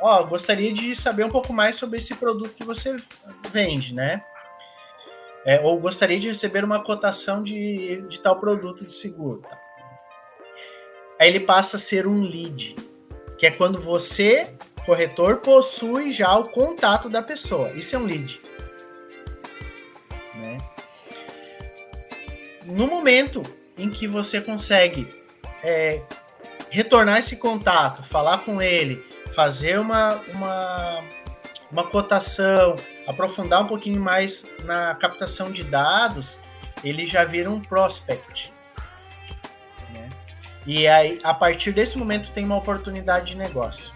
[0.00, 2.96] ó, gostaria de saber um pouco mais sobre esse produto que você
[3.50, 4.22] vende, né?
[5.44, 9.40] É, ou gostaria de receber uma cotação de, de tal produto de seguro.
[9.40, 9.58] Tá?
[11.18, 12.74] Aí ele passa a ser um lead
[13.38, 14.52] que é quando você,
[14.84, 17.70] corretor, possui já o contato da pessoa.
[17.70, 18.40] Isso é um lead.
[20.34, 20.58] Né?
[22.66, 23.42] No momento
[23.78, 25.08] em que você consegue
[25.62, 26.02] é,
[26.68, 29.02] retornar esse contato, falar com ele,
[29.38, 31.04] fazer uma, uma,
[31.70, 32.74] uma cotação,
[33.06, 36.40] aprofundar um pouquinho mais na captação de dados,
[36.82, 38.52] ele já vira um prospect.
[39.94, 40.10] Né?
[40.66, 43.94] E aí, a partir desse momento, tem uma oportunidade de negócio.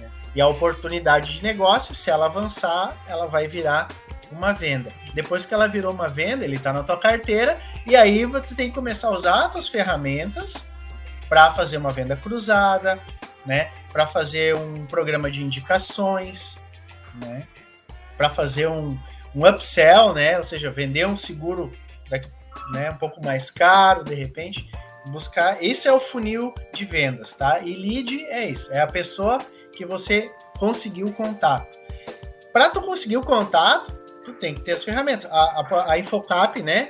[0.00, 0.10] Né?
[0.34, 3.86] E a oportunidade de negócio, se ela avançar, ela vai virar
[4.32, 4.90] uma venda.
[5.14, 7.54] Depois que ela virou uma venda, ele está na tua carteira,
[7.86, 10.54] e aí você tem que começar a usar as tuas ferramentas
[11.28, 12.98] para fazer uma venda cruzada,
[13.46, 13.70] né?
[13.92, 16.56] Para fazer um programa de indicações,
[17.14, 17.46] né?
[18.16, 18.98] Para fazer um,
[19.34, 20.38] um upsell, né?
[20.38, 21.72] Ou seja, vender um seguro
[22.72, 24.68] né, um pouco mais caro, de repente,
[25.10, 25.62] buscar.
[25.62, 27.60] Esse é o funil de vendas, tá?
[27.60, 29.38] E lead é isso, é a pessoa
[29.72, 31.78] que você conseguiu o contato.
[32.52, 33.92] Para tu conseguir o contato,
[34.24, 35.30] tu tem que ter as ferramentas.
[35.30, 36.88] A, a, a Infocap, né?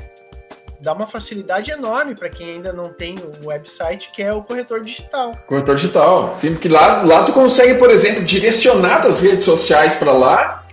[0.80, 4.80] Dá uma facilidade enorme para quem ainda não tem o website, que é o corretor
[4.80, 5.32] digital.
[5.46, 10.12] Corretor digital, sim, porque lá, lá tu consegue, por exemplo, direcionar das redes sociais para
[10.12, 10.64] lá,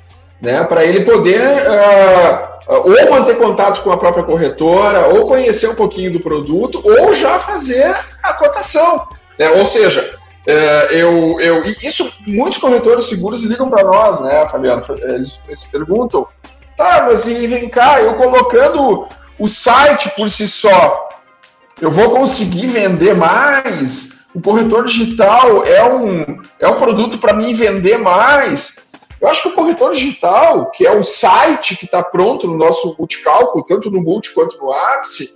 [0.41, 5.75] né, para ele poder uh, ou manter contato com a própria corretora, ou conhecer um
[5.75, 9.07] pouquinho do produto, ou já fazer a cotação.
[9.37, 9.49] Né?
[9.51, 10.01] Ou seja,
[10.47, 14.83] uh, eu, eu, isso muitos corretores seguros ligam para nós, né, Fabiano?
[15.01, 16.25] Eles, eles perguntam,
[16.77, 19.07] tá, mas e vem cá, eu colocando
[19.39, 21.09] o site por si só,
[21.81, 24.27] eu vou conseguir vender mais.
[24.33, 28.87] O corretor digital é um, é um produto para mim vender mais.
[29.19, 32.95] Eu acho que o corretor digital, que é o site que está pronto no nosso
[32.97, 35.29] multicálculo, tanto no multi quanto no ápice,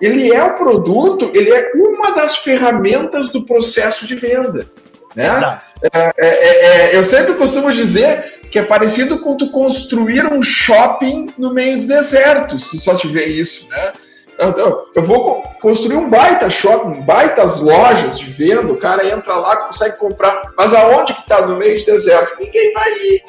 [0.00, 4.66] ele é o produto, ele é uma das ferramentas do processo de venda.
[5.14, 5.60] Né?
[5.92, 11.26] É, é, é, eu sempre costumo dizer que é parecido com tu construir um shopping
[11.36, 13.92] no meio do deserto, se tu só tiver isso, né?
[14.38, 19.56] Eu, eu vou construir um baita shopping, baitas lojas de venda, o cara entra lá,
[19.56, 22.38] consegue comprar, mas aonde que está no meio do deserto?
[22.38, 23.24] Ninguém vai ir.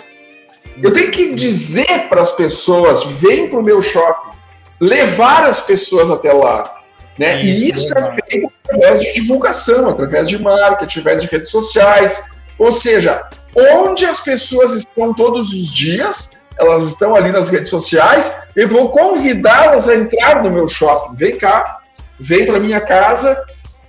[0.84, 4.38] Eu tenho que dizer para as pessoas, vem para o meu shopping,
[4.80, 6.72] levar as pessoas até lá.
[7.18, 7.40] Né?
[7.40, 12.30] Isso, e isso é feito através de divulgação, através de marketing, através de redes sociais.
[12.60, 18.44] Ou seja, onde as pessoas estão todos os dias, elas estão ali nas redes sociais,
[18.56, 21.16] eu vou convidá-las a entrar no meu shopping.
[21.16, 21.80] Vem cá,
[22.20, 23.38] vem para minha casa,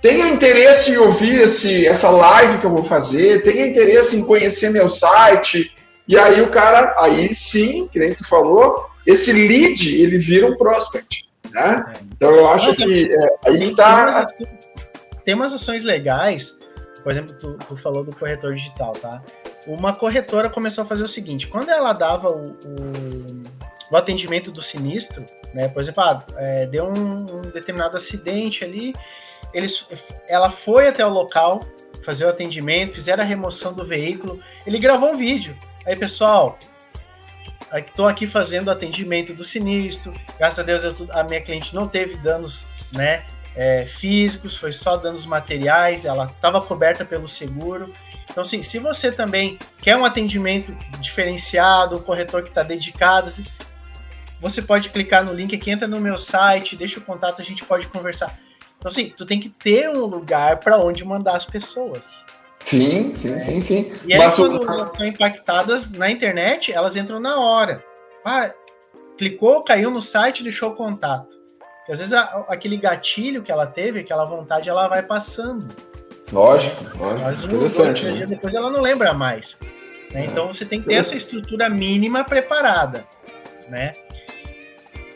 [0.01, 4.69] tenha interesse em ouvir esse, essa live que eu vou fazer, tenha interesse em conhecer
[4.69, 5.71] meu site,
[6.07, 10.57] e aí o cara, aí sim, que nem tu falou, esse lead, ele vira um
[10.57, 11.27] prospect.
[11.51, 11.93] Né?
[12.15, 14.25] Então eu acho que é, aí está...
[15.25, 16.53] Tem umas ações legais,
[17.03, 19.21] por exemplo, tu, tu falou do corretor digital, tá?
[19.67, 23.43] Uma corretora começou a fazer o seguinte: quando ela dava o, o,
[23.91, 28.93] o atendimento do sinistro, né, por exemplo, ah, é, deu um, um, determinado acidente ali,
[29.53, 29.85] eles,
[30.27, 31.61] ela foi até o local
[32.05, 35.57] fazer o atendimento, fizeram a remoção do veículo, ele gravou um vídeo.
[35.85, 36.57] Aí, pessoal,
[37.75, 41.87] estou aqui fazendo o atendimento do sinistro, graças a Deus eu, a minha cliente não
[41.87, 43.25] teve danos, né?
[43.55, 47.91] É, físicos, foi só danos materiais, ela estava coberta pelo seguro.
[48.29, 53.45] Então, assim, se você também quer um atendimento diferenciado, um corretor que está dedicado, assim,
[54.39, 57.65] você pode clicar no link aqui, entra no meu site, deixa o contato, a gente
[57.65, 58.37] pode conversar.
[58.77, 62.03] Então, assim, tu tem que ter um lugar para onde mandar as pessoas.
[62.59, 63.39] Sim, sim, é.
[63.39, 63.93] sim, sim.
[64.05, 67.83] E aí, Mas quando elas estão impactadas na internet, elas entram na hora.
[68.25, 68.51] Ah,
[69.17, 71.37] clicou, caiu no site, deixou o contato.
[71.79, 75.67] Porque às vezes a, aquele gatilho que ela teve, aquela vontade, ela vai passando.
[76.31, 77.21] Lógico, lógico.
[77.21, 78.05] Mas Interessante.
[78.05, 78.25] né?
[78.25, 79.57] depois ela não lembra mais.
[80.13, 80.21] Né?
[80.21, 80.25] É.
[80.25, 83.05] Então você tem que ter essa estrutura mínima preparada.
[83.69, 83.93] Né?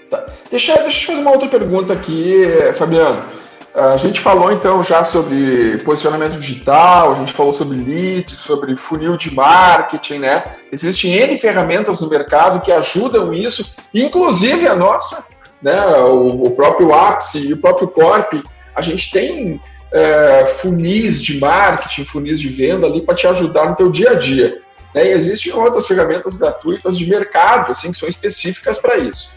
[0.09, 0.25] Tá.
[0.49, 2.43] Deixa, deixa eu te fazer uma outra pergunta aqui,
[2.75, 3.25] Fabiano.
[3.73, 9.15] A gente falou então já sobre posicionamento digital, a gente falou sobre lead, sobre funil
[9.15, 10.43] de marketing, né?
[10.69, 15.29] Existem N ferramentas no mercado que ajudam isso, inclusive a nossa,
[15.61, 15.81] né?
[16.01, 18.33] O, o próprio Axie e o próprio Corp.
[18.75, 19.61] A gente tem
[19.93, 24.13] é, funis de marketing, funis de venda ali para te ajudar no teu dia a
[24.15, 24.61] dia.
[24.93, 25.07] Né?
[25.07, 29.31] E existem outras ferramentas gratuitas de mercado, assim, que são específicas para isso.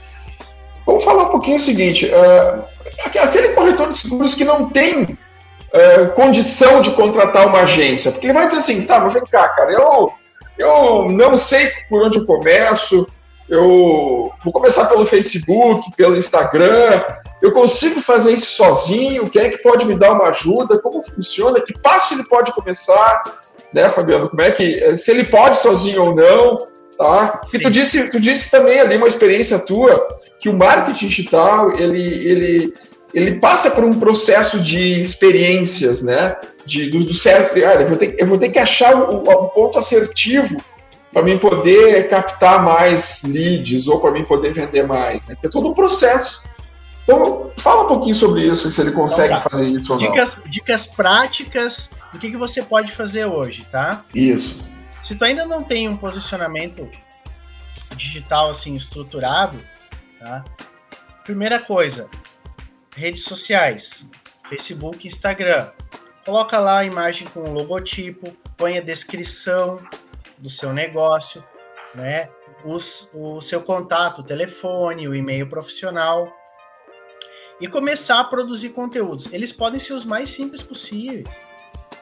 [0.86, 2.64] Vamos falar um pouquinho o seguinte: uh,
[3.20, 8.34] aquele corretor de seguros que não tem uh, condição de contratar uma agência, porque ele
[8.34, 10.12] vai dizer assim, tá, mas vem cá, cara, eu,
[10.58, 13.06] eu não sei por onde eu começo,
[13.48, 17.02] eu vou começar pelo Facebook, pelo Instagram,
[17.42, 19.28] Eu consigo fazer isso sozinho?
[19.28, 20.78] Quem é que pode me dar uma ajuda?
[20.78, 21.60] Como funciona?
[21.60, 23.22] Que passo ele pode começar?
[23.72, 24.30] Né, Fabiano?
[24.30, 24.96] Como é que.
[24.96, 26.66] Se ele pode sozinho ou não?
[26.96, 27.40] Tá?
[27.42, 30.06] Porque tu disse, tu disse também ali uma experiência tua
[30.38, 32.74] que o marketing digital ele, ele,
[33.12, 36.36] ele passa por um processo de experiências, né?
[36.64, 37.56] De, do, do certo.
[37.56, 40.56] Ah, eu, vou ter, eu vou ter que achar o, o ponto assertivo
[41.12, 45.24] para mim poder captar mais leads ou para mim poder vender mais.
[45.26, 45.36] Né?
[45.42, 46.42] é todo um processo.
[47.04, 49.50] Então, fala um pouquinho sobre isso, se ele consegue então, tá.
[49.50, 50.50] fazer isso ou dicas, não.
[50.50, 54.04] Dicas práticas do que, que você pode fazer hoje, tá?
[54.14, 54.66] Isso.
[55.04, 56.88] Se tu ainda não tem um posicionamento
[57.94, 59.58] digital assim estruturado,
[60.18, 60.44] tá?
[61.24, 62.08] Primeira coisa,
[62.96, 64.04] redes sociais,
[64.48, 65.68] Facebook, Instagram.
[66.24, 69.78] Coloca lá a imagem com o logotipo, põe a descrição
[70.38, 71.44] do seu negócio,
[71.94, 72.30] né?
[72.64, 76.32] Os, o seu contato, o telefone, o e-mail profissional
[77.60, 79.32] e começar a produzir conteúdos.
[79.32, 81.24] Eles podem ser os mais simples possíveis.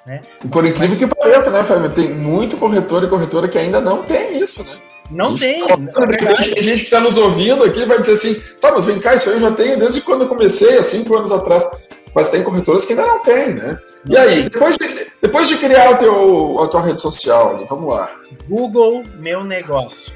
[0.07, 0.21] Né?
[0.51, 1.91] Por incrível Mas, que pareça, né, Fábio?
[1.91, 4.77] Tem muito corretor e corretora que ainda não tem isso, né?
[5.11, 5.67] Não tem.
[5.67, 9.15] Tá, tem gente que está nos ouvindo aqui vai dizer assim, tá, mas vem cá,
[9.15, 11.69] isso aí eu já tenho desde quando eu comecei, há cinco anos atrás.
[12.15, 13.79] Mas tem corretoras que ainda não tem, né?
[14.09, 17.93] E aí, depois de, depois de criar o teu, a tua rede social, ali, vamos
[17.93, 18.11] lá.
[18.49, 20.13] Google Meu Negócio.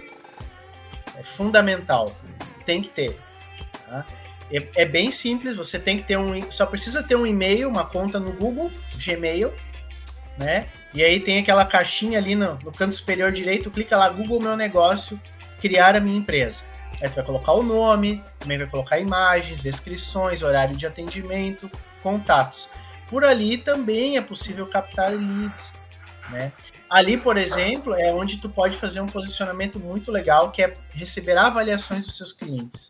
[1.18, 2.12] É fundamental.
[2.66, 3.16] Tem que ter.
[4.50, 6.40] É, é, bem simples, você tem que ter um.
[6.52, 9.52] Só precisa ter um e-mail, uma conta no Google, Gmail,
[10.38, 10.68] né?
[10.94, 14.56] E aí tem aquela caixinha ali no, no canto superior direito, clica lá, Google Meu
[14.56, 15.20] Negócio,
[15.60, 16.62] criar a minha empresa.
[17.00, 21.70] Aí vai colocar o nome, também vai colocar imagens, descrições, horário de atendimento,
[22.02, 22.68] contatos.
[23.08, 25.72] Por ali também é possível captar leads,
[26.30, 26.52] né?
[26.88, 31.36] Ali, por exemplo, é onde tu pode fazer um posicionamento muito legal, que é receber
[31.36, 32.88] avaliações dos seus clientes.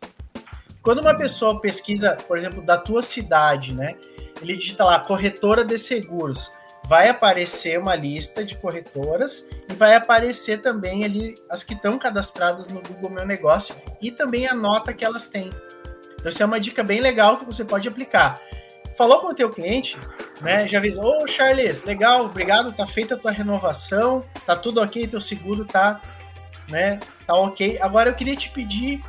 [0.87, 3.97] Quando uma pessoa pesquisa, por exemplo, da tua cidade, né?
[4.41, 6.49] Ele digita lá corretora de seguros,
[6.85, 12.69] vai aparecer uma lista de corretoras e vai aparecer também ali as que estão cadastradas
[12.69, 15.49] no Google Meu Negócio e também a nota que elas têm.
[16.13, 18.39] Então, isso é uma dica bem legal que você pode aplicar.
[18.97, 19.97] Falou com o teu cliente,
[20.39, 20.69] né?
[20.69, 25.05] Já avisou, ô oh, Charles, legal, obrigado, tá feita a tua renovação, tá tudo ok,
[25.05, 25.99] teu seguro tá,
[26.69, 26.97] né?
[27.25, 27.77] Tá ok.
[27.81, 29.01] Agora eu queria te pedir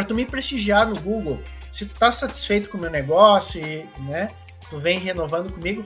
[0.00, 1.38] para tu me prestigiar no Google.
[1.72, 4.28] Se tu tá satisfeito com o meu negócio e, né,
[4.68, 5.84] tu vem renovando comigo,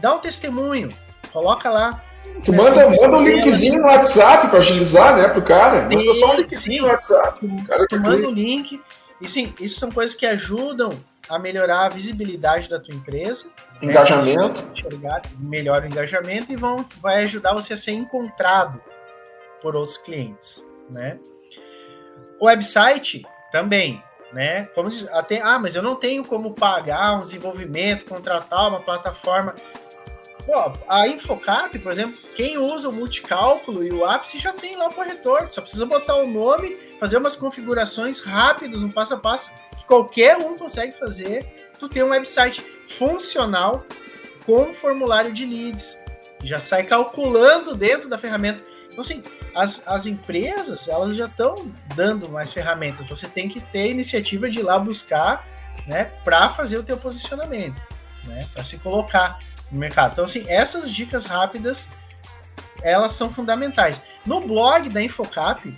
[0.00, 0.88] dá um testemunho,
[1.32, 2.02] coloca lá.
[2.44, 5.88] Tu manda, manda um linkzinho no WhatsApp para agilizar, né, pro cara.
[5.88, 7.40] Manda só um linkzinho no WhatsApp.
[7.40, 8.80] Tu, cara tu manda o um link.
[9.20, 10.90] E sim, isso são coisas que ajudam
[11.28, 13.44] a melhorar a visibilidade da tua empresa.
[13.80, 14.66] Né, engajamento.
[14.98, 18.80] Né, melhora o engajamento e vão, vai ajudar você a ser encontrado
[19.62, 21.18] por outros clientes, né?
[22.40, 24.64] O website também, né?
[24.74, 29.54] Como diz, até, ah, mas eu não tenho como pagar um desenvolvimento, contratar uma plataforma.
[30.44, 34.88] Pô, a Infocap, por exemplo, quem usa o multicálculo e o ápice já tem lá
[34.88, 39.52] o corretor, só precisa botar o nome, fazer umas configurações rápidas, um passo a passo,
[39.78, 41.70] que qualquer um consegue fazer.
[41.78, 42.64] Tu tem um website
[42.98, 43.84] funcional
[44.44, 45.96] com formulário de leads.
[46.42, 48.64] Já sai calculando dentro da ferramenta.
[48.92, 49.22] Então, assim,
[49.54, 51.54] as, as empresas, elas já estão
[51.96, 53.08] dando mais ferramentas.
[53.08, 55.46] Você tem que ter iniciativa de ir lá buscar,
[55.86, 57.80] né, para fazer o teu posicionamento,
[58.24, 59.38] né, para se colocar
[59.70, 60.12] no mercado.
[60.12, 61.86] Então, assim, essas dicas rápidas,
[62.82, 64.00] elas são fundamentais.
[64.26, 65.74] No blog da Infocap,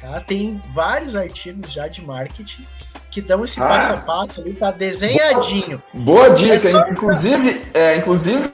[0.00, 2.66] tá, tem vários artigos já de marketing
[3.10, 5.80] que dão esse ah, passo a passo ali, tá desenhadinho.
[5.94, 8.50] Boa, boa dica, é inclusive, é, inclusive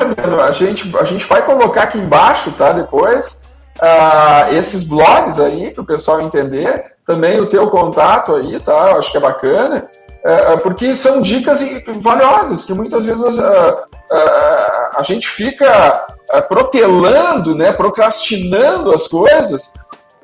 [0.46, 5.82] a gente, a gente vai colocar aqui embaixo, tá, depois, uh, esses blogs aí, para
[5.82, 8.90] o pessoal entender, também o teu contato aí, tá?
[8.90, 9.88] Eu acho que é bacana,
[10.24, 11.60] uh, porque são dicas
[12.00, 13.76] valiosas que muitas vezes uh,
[14.10, 16.06] a gente fica
[16.48, 19.74] protelando, né, procrastinando as coisas,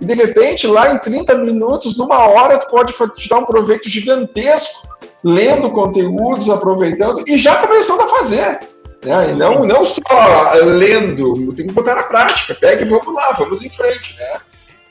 [0.01, 3.89] e de repente, lá em 30 minutos, numa hora, tu pode te dar um proveito
[3.89, 4.89] gigantesco,
[5.25, 8.61] lendo conteúdos, aproveitando e já começando a fazer.
[9.07, 9.31] Né?
[9.31, 12.55] E não, não só lendo, tem que botar na prática.
[12.55, 14.17] Pega e vamos lá, vamos em frente.
[14.17, 14.41] Né?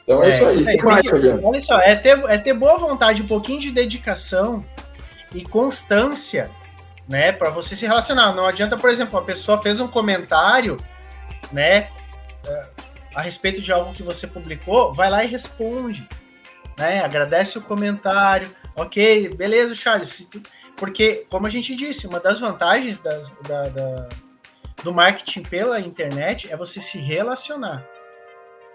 [0.03, 0.55] Então é, é isso aí.
[0.57, 0.81] Isso aí.
[0.81, 1.07] Mais,
[1.43, 4.63] olha só, é ter, é ter boa vontade, um pouquinho de dedicação
[5.33, 6.49] e constância
[7.07, 8.33] né, para você se relacionar.
[8.33, 10.77] Não adianta, por exemplo, a pessoa fez um comentário,
[11.51, 11.89] né,
[13.13, 16.07] a respeito de algo que você publicou, vai lá e responde,
[16.77, 20.27] né, agradece o comentário, ok, beleza, Charles,
[20.76, 24.09] porque, como a gente disse, uma das vantagens das, da, da,
[24.84, 27.86] do marketing pela internet é você se relacionar.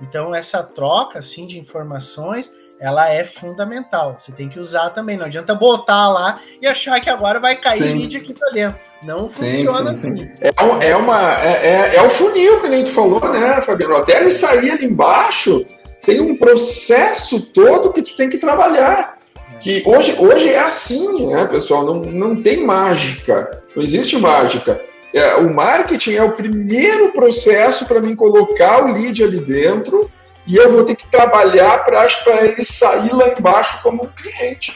[0.00, 4.16] Então, essa troca assim, de informações ela é fundamental.
[4.18, 5.16] Você tem que usar também.
[5.16, 7.98] Não adianta botar lá e achar que agora vai cair sim.
[7.98, 8.78] lead aqui para dentro.
[9.04, 10.32] Não funciona sim, sim, assim.
[10.40, 13.96] É, é, uma, é, é, é, o funil que a gente falou, né, Fabiano?
[13.96, 15.66] Até ele sair ali embaixo,
[16.02, 19.18] tem um processo todo que tu tem que trabalhar.
[19.60, 21.84] Que hoje, hoje é assim, né, pessoal?
[21.84, 23.62] Não, não tem mágica.
[23.76, 24.80] Não existe mágica.
[25.12, 30.10] É, o marketing é o primeiro processo para mim colocar o lead ali dentro
[30.46, 32.06] e eu vou ter que trabalhar para
[32.44, 34.74] ele sair lá embaixo como um cliente.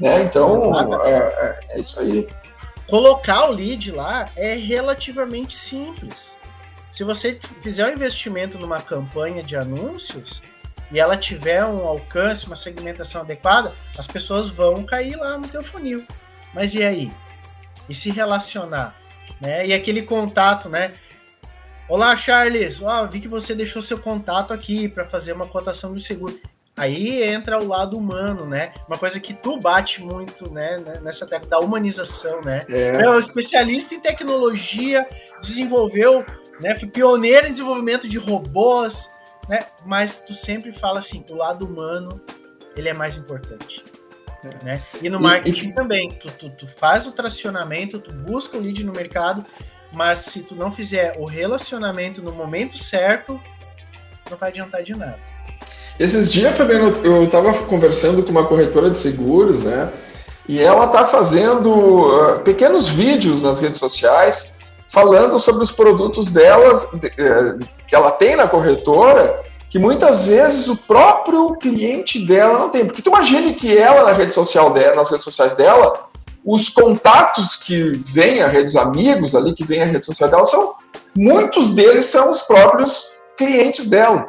[0.00, 0.22] Né?
[0.22, 0.72] Então,
[1.04, 2.26] é, é, é, isso aí.
[2.88, 6.14] Colocar o lead lá é relativamente simples.
[6.90, 10.42] Se você fizer um investimento numa campanha de anúncios
[10.94, 15.60] e ela tiver um alcance, uma segmentação adequada, as pessoas vão cair lá no teu
[15.60, 16.04] funil.
[16.54, 17.10] Mas e aí?
[17.88, 18.94] E se relacionar?
[19.40, 19.66] Né?
[19.66, 20.94] E aquele contato, né?
[21.88, 22.80] Olá, Charles.
[22.80, 26.38] Oh, vi que você deixou seu contato aqui para fazer uma cotação do seguro.
[26.76, 28.72] Aí entra o lado humano, né?
[28.86, 30.76] Uma coisa que tu bate muito, né?
[31.02, 32.60] Nessa tecla da humanização, né?
[32.68, 33.02] É.
[33.02, 35.04] é um especialista em tecnologia,
[35.42, 36.24] desenvolveu,
[36.60, 36.78] né?
[36.78, 39.12] Foi pioneiro em desenvolvimento de robôs,
[39.48, 39.60] né?
[39.84, 42.20] Mas tu sempre fala assim, o lado humano,
[42.76, 43.84] ele é mais importante.
[44.44, 44.64] É.
[44.64, 44.82] Né?
[45.00, 45.74] E no marketing e, e...
[45.74, 49.44] também, tu, tu, tu faz o tracionamento, tu busca o lead no mercado,
[49.92, 53.40] mas se tu não fizer o relacionamento no momento certo,
[54.30, 55.18] não vai adiantar de nada.
[55.98, 59.92] Esses dias, Fabiano, eu estava conversando com uma corretora de seguros, né?
[60.46, 64.53] E ela está fazendo uh, pequenos vídeos nas redes sociais
[64.88, 70.68] falando sobre os produtos delas, de, uh, que ela tem na corretora, que muitas vezes
[70.68, 72.86] o próprio cliente dela não tem.
[72.86, 76.06] Porque tu imagine que ela na rede social dela, nas redes sociais dela,
[76.44, 80.74] os contatos que vêm a redes amigos ali, que vêm a rede social dela, são
[81.16, 84.28] muitos deles são os próprios clientes dela.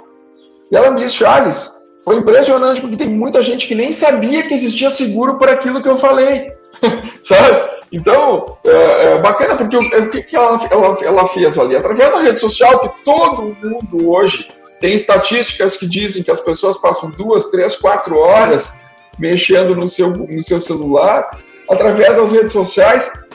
[0.72, 1.72] E ela me disse, Charles,
[2.04, 5.90] foi impressionante porque tem muita gente que nem sabia que existia seguro por aquilo que
[5.90, 6.52] eu falei,
[7.22, 7.75] sabe?
[7.92, 11.76] Então, é, é bacana porque o que, que ela, ela, ela fez ali?
[11.76, 16.78] Através da rede social, que todo mundo hoje tem estatísticas que dizem que as pessoas
[16.78, 18.84] passam duas, três, quatro horas
[19.18, 23.26] mexendo no seu, no seu celular, através das redes sociais,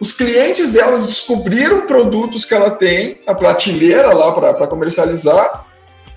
[0.00, 5.64] os clientes delas descobriram produtos que ela tem, a prateleira lá para comercializar,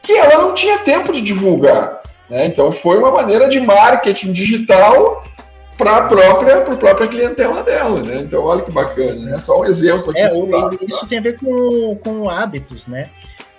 [0.02, 2.02] que ela não tinha tempo de divulgar.
[2.30, 2.48] Né?
[2.48, 5.24] Então foi uma maneira de marketing digital
[5.82, 8.04] para a própria, própria clientela dela.
[8.04, 8.18] Né?
[8.18, 9.38] Então olha que bacana, né?
[9.40, 10.20] Só um exemplo aqui.
[10.20, 11.08] É, citado, isso tá?
[11.08, 13.10] tem a ver com, com hábitos, né?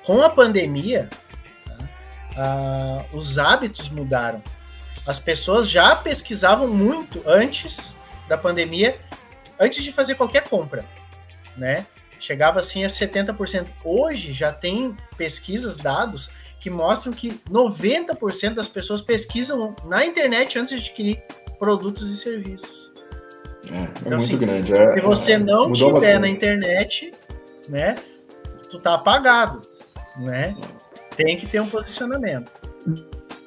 [0.04, 1.10] Com a pandemia,
[1.66, 3.04] tá?
[3.12, 4.40] os hábitos mudaram.
[5.04, 7.92] As pessoas já pesquisavam muito antes
[8.28, 8.96] da pandemia
[9.58, 10.84] antes de fazer qualquer compra,
[11.56, 11.84] né?
[12.20, 13.66] Chegava assim a 70%.
[13.84, 20.80] Hoje já tem pesquisas, dados que mostram que 90% das pessoas pesquisam na internet antes
[20.80, 21.20] de adquirir
[21.62, 22.90] produtos e serviços.
[23.70, 24.74] É, é então, muito assim, grande.
[24.74, 26.18] É, se você não tiver bastante.
[26.18, 27.12] na internet,
[27.68, 27.94] né,
[28.68, 29.62] tu tá apagado,
[30.18, 30.56] né?
[31.16, 32.50] Tem que ter um posicionamento.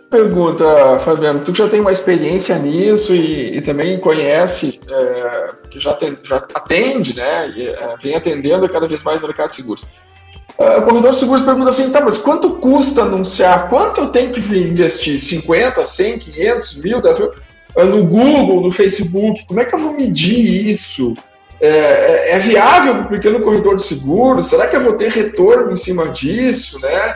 [0.10, 0.66] Pergunta,
[1.00, 6.18] Fabiano, tu já tem uma experiência nisso e, e também conhece, é, que já, tem,
[6.24, 9.86] já atende, né, e, é, vem atendendo cada vez mais no mercado de seguros.
[10.58, 13.68] É, o corredor de seguros pergunta assim, tá, mas quanto custa anunciar?
[13.68, 15.20] Quanto eu tenho que investir?
[15.20, 17.45] 50, 100, 500, mil, 10 mil?
[17.76, 21.16] É, no Google, no Facebook, como é que eu vou medir isso?
[21.60, 24.48] É, é, é viável para o pequeno corredor de seguros?
[24.48, 27.16] Será que eu vou ter retorno em cima disso, né?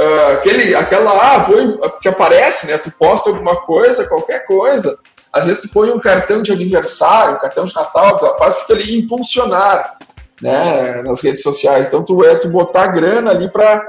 [0.00, 2.78] uh, aquele, aquela, ah, vou, que aparece, né?
[2.78, 4.98] Tu posta alguma coisa, qualquer coisa.
[5.32, 8.98] Às vezes tu põe um cartão de aniversário, um cartão de Natal, quase fica ali
[8.98, 9.98] impulsionar,
[10.40, 11.02] né?
[11.02, 11.86] Nas redes sociais.
[11.86, 13.86] Então tu é tu botar grana ali para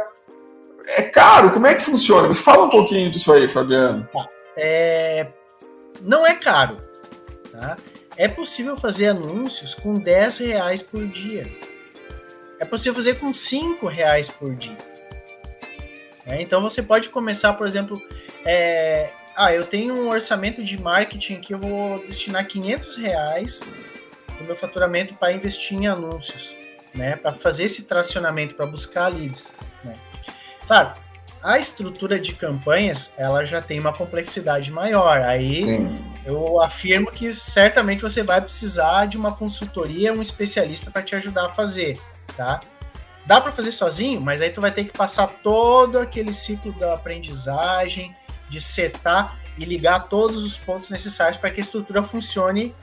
[0.98, 1.52] é caro.
[1.52, 2.28] Como é que funciona?
[2.28, 4.08] Me fala um pouquinho disso aí, Fabiano.
[4.14, 4.28] Tá.
[4.58, 5.28] É...
[6.02, 6.78] Não é caro.
[7.52, 7.78] Tá?
[8.18, 11.44] É possível fazer anúncios com 10 reais por dia.
[12.60, 14.78] É possível fazer com 5 reais por dia.
[16.26, 16.42] Né?
[16.42, 18.00] Então você pode começar, por exemplo,
[18.46, 23.60] é, ah, eu tenho um orçamento de marketing que eu vou destinar 500 reais
[24.38, 26.56] do meu faturamento para investir em anúncios,
[26.94, 27.16] né?
[27.16, 29.52] Para fazer esse tracionamento, para buscar leads.
[29.84, 29.94] Né?
[30.68, 30.94] Claro,
[31.44, 35.22] a estrutura de campanhas ela já tem uma complexidade maior.
[35.22, 36.04] Aí Sim.
[36.26, 41.46] eu afirmo que certamente você vai precisar de uma consultoria, um especialista para te ajudar
[41.46, 42.00] a fazer,
[42.36, 42.60] tá?
[43.26, 46.94] Dá para fazer sozinho, mas aí tu vai ter que passar todo aquele ciclo da
[46.94, 48.14] aprendizagem,
[48.50, 52.74] de setar e ligar todos os pontos necessários para que a estrutura funcione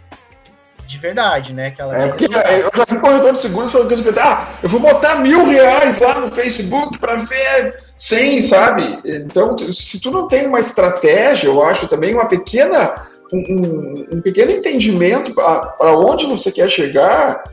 [0.88, 1.66] de verdade, né?
[1.66, 5.16] Aquela é, porque eu já vi corretor de seguros falando que ah, eu vou botar
[5.16, 8.98] mil reais lá no Facebook para ver 100, sabe?
[9.04, 14.50] Então, se tu não tem uma estratégia, eu acho também uma pequena um, um pequeno
[14.50, 17.44] entendimento para onde você quer chegar,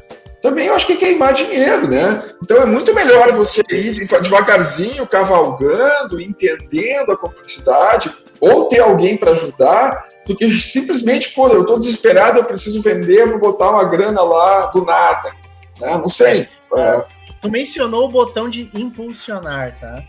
[0.42, 2.24] também eu acho que é queimar dinheiro, né?
[2.42, 8.10] Então é muito melhor você ir devagarzinho, cavalgando, entendendo a complexidade,
[8.40, 13.28] ou ter alguém para ajudar, do que simplesmente, pô, eu estou desesperado, eu preciso vender,
[13.28, 15.34] vou botar uma grana lá do nada.
[15.80, 15.98] Né?
[15.98, 16.48] Não sei.
[16.76, 17.06] É.
[17.42, 20.04] Tu mencionou o botão de impulsionar, tá?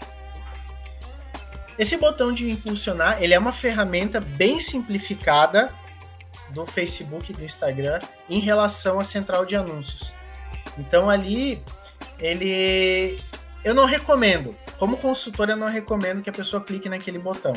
[1.79, 5.69] Esse botão de impulsionar, ele é uma ferramenta bem simplificada
[6.51, 8.01] do Facebook e do Instagram
[8.31, 10.13] em relação à central de anúncios.
[10.79, 11.63] Então ali
[12.19, 13.21] ele
[13.65, 17.53] eu não recomendo, como consultor eu não recomendo que a pessoa clique naquele botão,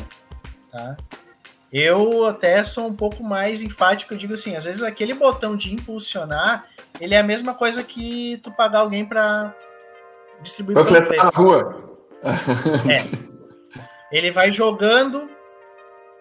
[0.70, 0.96] tá?
[1.72, 5.72] Eu até sou um pouco mais enfático, eu digo assim, às vezes aquele botão de
[5.72, 6.66] impulsionar,
[7.00, 9.54] ele é a mesma coisa que tu pagar alguém para
[10.42, 11.90] distribuir panfleto na rua.
[12.22, 13.30] É.
[14.10, 15.30] Ele vai jogando,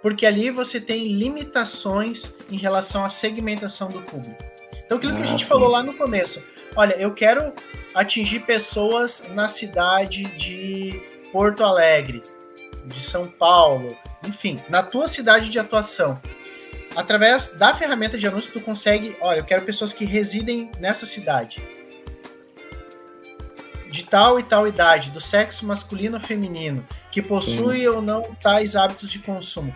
[0.02, 4.44] porque ali você tem limitações em relação à segmentação do público.
[4.86, 5.50] Então, aquilo ah, que a ah, gente sim.
[5.50, 6.44] falou lá no começo.
[6.76, 7.52] Olha, eu quero
[7.96, 12.22] atingir pessoas na cidade de Porto Alegre,
[12.86, 13.96] de São Paulo,
[14.28, 16.20] enfim, na tua cidade de atuação.
[16.96, 21.64] Através da ferramenta de anúncio, tu consegue, olha, eu quero pessoas que residem nessa cidade.
[23.90, 27.88] De tal e tal idade, do sexo masculino ou feminino que possui Sim.
[27.88, 29.74] ou não tais hábitos de consumo.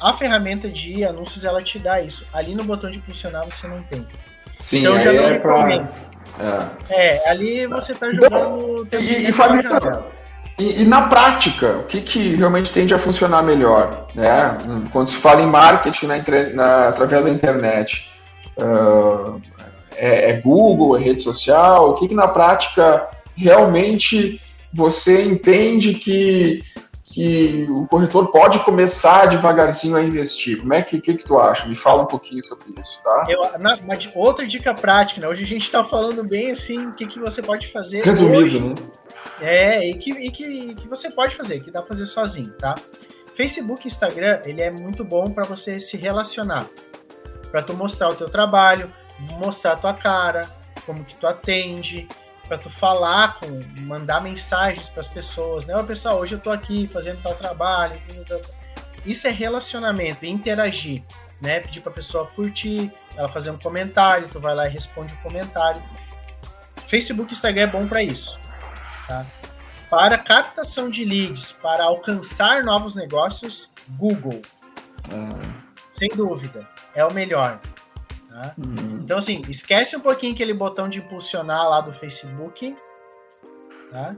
[0.00, 2.24] A ferramenta de anúncios ela te dá isso.
[2.32, 4.06] Ali no botão de impulsionar você não tem.
[4.60, 5.38] Sim, então já é.
[5.38, 5.90] Pra...
[6.90, 7.16] É.
[7.16, 7.28] é.
[7.28, 8.82] ali você está jogando.
[8.86, 9.62] Então, e, e, Fabio,
[10.58, 14.08] e, e, na prática, o que, que realmente tende a funcionar melhor?
[14.14, 14.58] Né?
[14.90, 16.16] Quando se fala em marketing na,
[16.54, 18.10] na, através da internet,
[18.56, 19.40] uh,
[19.94, 21.90] é, é, Google, é rede social?
[21.90, 24.40] O que, que na prática realmente
[24.72, 26.62] você entende que,
[27.18, 30.60] que o corretor pode começar devagarzinho a investir.
[30.60, 31.66] Como é que, que, que tu acha?
[31.66, 33.26] Me fala um pouquinho sobre isso, tá?
[33.28, 33.76] Eu, na,
[34.14, 35.28] outra dica prática, né?
[35.28, 38.04] Hoje a gente está falando bem assim, o que, que você pode fazer.
[38.04, 38.60] Resumido, hoje.
[38.60, 38.74] né?
[39.40, 42.76] É, e, que, e que, que você pode fazer, que dá para fazer sozinho, tá?
[43.34, 46.66] Facebook e Instagram, ele é muito bom para você se relacionar,
[47.50, 48.92] para tu mostrar o teu trabalho,
[49.40, 50.48] mostrar a tua cara,
[50.86, 52.06] como que tu atende,
[52.48, 55.76] para tu falar com, mandar mensagens para as pessoas, né?
[55.76, 58.00] Ô, pessoal, hoje eu estou aqui fazendo tal trabalho.
[59.04, 61.02] Isso é relacionamento, interagir,
[61.40, 61.60] né?
[61.60, 65.18] Pedir para a pessoa curtir, ela fazer um comentário, tu vai lá e responde o
[65.18, 65.82] um comentário.
[66.88, 68.38] Facebook e Instagram é bom para isso,
[69.06, 69.24] tá?
[69.90, 74.40] Para captação de leads, para alcançar novos negócios, Google.
[75.12, 75.40] Ah.
[75.98, 77.60] Sem dúvida, é o melhor.
[78.38, 78.54] Né?
[78.56, 79.00] Uhum.
[79.02, 82.74] Então, assim, esquece um pouquinho aquele botão de impulsionar lá do Facebook.
[83.90, 84.16] Tá?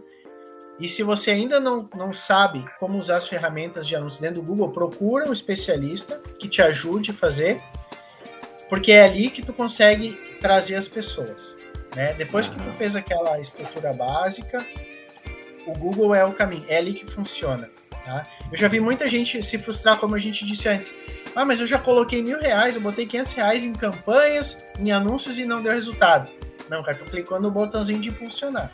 [0.79, 4.47] E se você ainda não, não sabe como usar as ferramentas de anúncio dentro do
[4.47, 7.59] Google, procura um especialista que te ajude a fazer,
[8.69, 11.57] porque é ali que tu consegue trazer as pessoas.
[11.95, 12.15] Né?
[12.15, 12.55] Depois uhum.
[12.55, 14.65] que tu fez aquela estrutura básica,
[15.67, 17.71] o Google é o caminho, é ali que funciona.
[18.05, 18.25] Tá?
[18.51, 20.95] Eu já vi muita gente se frustrar, como a gente disse antes.
[21.35, 25.39] Ah, mas eu já coloquei mil reais, eu botei 500 reais em campanhas, em anúncios
[25.39, 26.31] e não deu resultado.
[26.69, 28.71] Não, cara, tu clicou no botãozinho de impulsionar.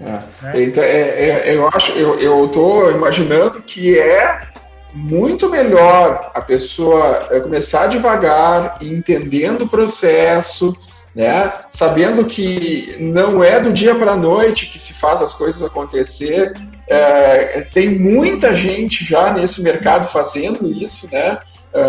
[0.00, 0.18] É.
[0.42, 0.62] Né?
[0.62, 4.46] Então, é, é, eu acho, eu, eu tô imaginando que é
[4.94, 10.76] muito melhor a pessoa é, começar devagar, entendendo o processo,
[11.16, 11.50] né?
[11.70, 16.52] Sabendo que não é do dia para a noite que se faz as coisas acontecer,
[16.86, 21.38] é, tem muita gente já nesse mercado fazendo isso, né?
[21.72, 21.80] É,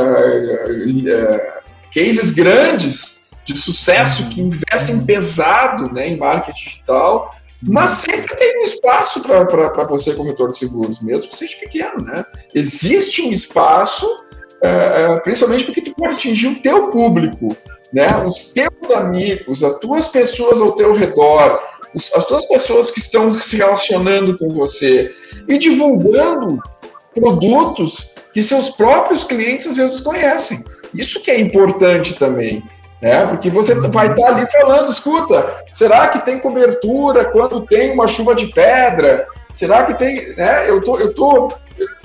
[1.11, 1.57] é,
[1.93, 8.63] cases grandes de sucesso que investem pesado né, em marketing digital, mas sempre tem um
[8.63, 12.03] espaço para você, corretor de seguros, mesmo que seja pequeno.
[12.03, 12.25] Né?
[12.53, 14.05] Existe um espaço,
[14.63, 17.55] é, é, principalmente porque tu pode atingir o teu público,
[17.93, 18.07] né?
[18.25, 21.59] os teus amigos, as tuas pessoas ao teu redor,
[21.95, 25.13] as duas pessoas que estão se relacionando com você
[25.47, 26.61] e divulgando
[27.13, 30.63] produtos que seus próprios clientes às vezes conhecem.
[30.93, 32.63] Isso que é importante também,
[33.01, 33.25] né?
[33.25, 38.35] Porque você vai estar ali falando, escuta, será que tem cobertura quando tem uma chuva
[38.35, 39.27] de pedra?
[39.51, 40.69] Será que tem, né?
[40.69, 41.51] Eu tô, eu tô,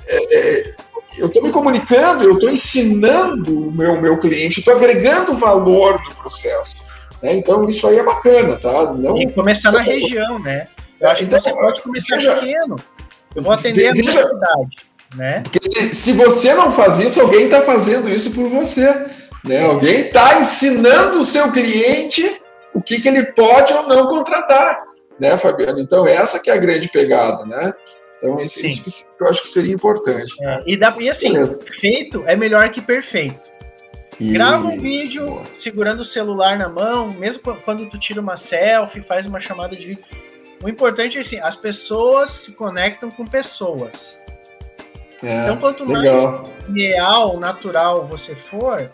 [0.07, 0.75] é, é,
[1.17, 6.15] eu tô me comunicando, eu tô ensinando o meu meu cliente, estou agregando valor no
[6.15, 6.77] processo.
[7.23, 7.37] Né?
[7.37, 8.93] Então isso aí é bacana, tá?
[8.93, 9.15] Não...
[9.15, 10.69] Tem que começar na região, né?
[11.01, 12.77] Eu acho então, que você pode começar veja, pequeno.
[13.35, 14.77] Eu vou atender veja, a minha cidade,
[15.17, 15.41] né?
[15.41, 19.07] Porque se, se você não faz isso, alguém está fazendo isso por você.
[19.45, 19.65] Né?
[19.65, 22.41] Alguém está ensinando o seu cliente
[22.75, 24.83] o que, que ele pode ou não contratar,
[25.19, 25.79] né, Fabiano?
[25.79, 27.73] Então, essa que é a grande pegada, né?
[28.23, 30.33] Então, isso, isso eu acho que seria importante.
[30.41, 31.65] É, e, dá, e assim, Beleza.
[31.81, 33.51] feito é melhor que perfeito.
[34.21, 34.33] Isso.
[34.33, 39.27] Grava um vídeo segurando o celular na mão, mesmo quando tu tira uma selfie, faz
[39.27, 40.05] uma chamada de vídeo.
[40.63, 44.17] O importante é assim, as pessoas se conectam com pessoas.
[45.21, 46.43] É, então, quanto legal.
[46.43, 48.91] mais real, natural você for,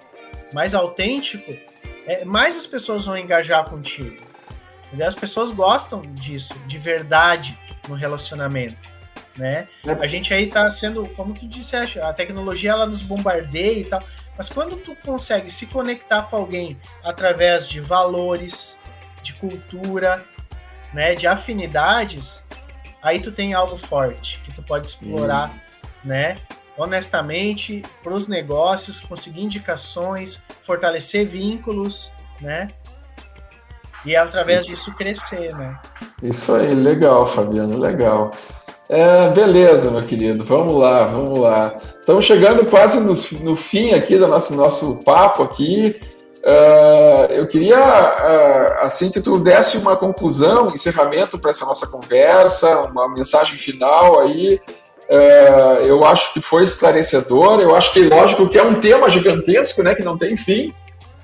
[0.55, 1.55] mais autêntico,
[2.07, 4.17] é, mais as pessoas vão engajar contigo.
[4.87, 5.09] Entendeu?
[5.09, 8.88] As pessoas gostam disso, de verdade no relacionamento.
[9.39, 9.69] Né?
[9.87, 9.93] É.
[9.93, 14.03] A gente aí tá sendo, como tu disseste, a tecnologia ela nos bombardeia e tal,
[14.37, 18.77] mas quando tu consegue se conectar com alguém através de valores,
[19.23, 20.25] de cultura,
[20.93, 22.43] né, de afinidades,
[23.01, 25.63] aí tu tem algo forte que tu pode explorar, Isso.
[26.05, 26.37] né?
[26.79, 32.11] honestamente para os negócios, conseguir indicações, fortalecer vínculos,
[32.41, 32.69] né?
[34.07, 34.77] E através Isso.
[34.77, 35.77] disso crescer, né?
[36.23, 38.31] Isso aí, legal, Fabiano, legal.
[38.89, 41.75] É, beleza, meu querido, vamos lá, vamos lá.
[42.01, 46.01] Estamos chegando quase no, no fim aqui do nosso, nosso papo aqui.
[46.39, 52.81] Uh, eu queria, uh, assim, que tu desse uma conclusão, encerramento para essa nossa conversa,
[52.85, 54.59] uma mensagem final aí,
[55.11, 57.61] é, eu acho que foi esclarecedor.
[57.61, 60.73] Eu acho que, lógico, que é um tema gigantesco, né, que não tem fim,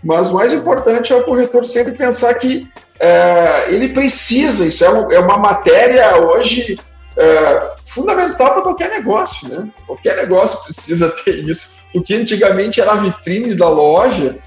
[0.03, 2.69] mas o mais importante é o corretor sempre pensar que
[3.69, 6.79] ele precisa, isso é, um, é uma matéria hoje
[7.17, 9.49] é, fundamental para qualquer negócio.
[9.49, 9.69] Né?
[9.87, 11.85] Qualquer negócio precisa ter isso.
[11.95, 14.39] O que antigamente era a vitrine da loja,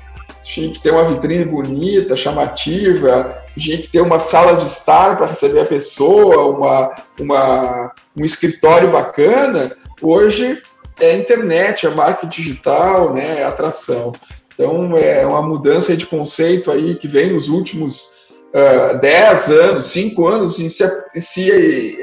[0.42, 5.28] tinha que ter uma vitrine bonita, chamativa, tinha que ter uma sala de estar para
[5.28, 9.76] receber a pessoa, uma, uma, um escritório bacana.
[10.02, 10.62] Hoje
[11.00, 14.14] é a internet, é marketing digital, né, é atração.
[14.54, 20.28] Então é uma mudança de conceito aí que vem nos últimos uh, 10 anos, 5
[20.28, 21.98] anos, e se, se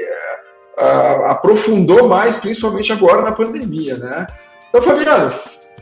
[0.77, 4.27] uh, aprofundou mais, principalmente agora na pandemia, né?
[4.69, 5.33] Então, Fabiano,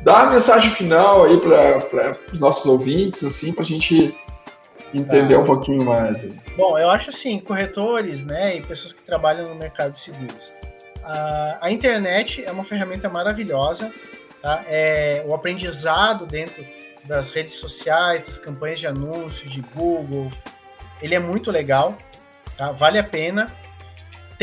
[0.02, 4.14] dá a mensagem final aí para os nossos ouvintes, assim, para a gente
[4.94, 5.42] entender tá.
[5.42, 6.24] um pouquinho mais.
[6.56, 10.54] Bom, eu acho assim, corretores, né, e pessoas que trabalham no mercado de seguros.
[11.04, 13.92] A, a internet é uma ferramenta maravilhosa,
[14.42, 14.64] tá?
[14.68, 16.64] É o aprendizado dentro
[17.06, 20.32] das redes sociais, das campanhas de anúncios, de Google,
[21.02, 21.98] ele é muito legal,
[22.56, 22.72] tá?
[22.72, 23.48] Vale a pena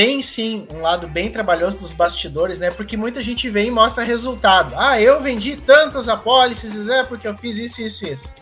[0.00, 2.70] tem sim um lado bem trabalhoso dos bastidores, né?
[2.70, 4.74] Porque muita gente vem e mostra resultado.
[4.78, 8.34] Ah, eu vendi tantas apólices, é porque eu fiz isso, isso, isso.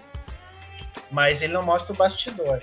[1.10, 2.62] Mas ele não mostra o bastidor.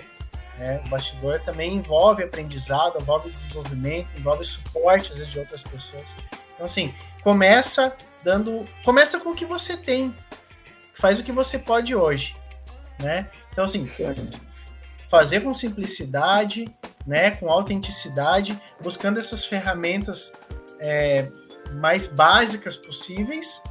[0.56, 0.80] Né?
[0.86, 6.06] O bastidor também envolve aprendizado, envolve desenvolvimento, envolve suporte às vezes, de outras pessoas.
[6.54, 7.94] Então, assim, começa
[8.24, 8.64] dando.
[8.82, 10.16] Começa com o que você tem.
[10.94, 12.34] Faz o que você pode hoje.
[12.98, 13.28] Né?
[13.52, 13.84] Então, assim,
[15.10, 16.64] fazer com simplicidade,
[17.06, 20.32] né, com autenticidade, buscando essas ferramentas
[20.80, 21.28] é,
[21.74, 23.62] mais básicas possíveis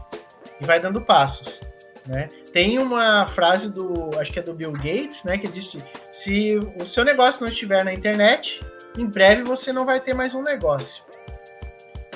[0.61, 1.59] e vai dando passos.
[2.05, 2.29] Né?
[2.53, 6.85] Tem uma frase do, acho que é do Bill Gates, né, que disse: se o
[6.85, 8.61] seu negócio não estiver na internet,
[8.97, 11.03] em breve você não vai ter mais um negócio.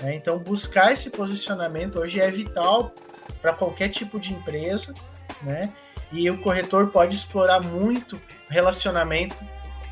[0.01, 0.13] Né?
[0.15, 2.93] Então, buscar esse posicionamento hoje é vital
[3.41, 4.93] para qualquer tipo de empresa,
[5.41, 5.73] né?
[6.11, 9.35] E o corretor pode explorar muito relacionamento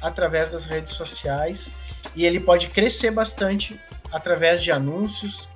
[0.01, 1.69] através das redes sociais
[2.15, 3.79] e ele pode crescer bastante
[4.11, 5.47] através de anúncios,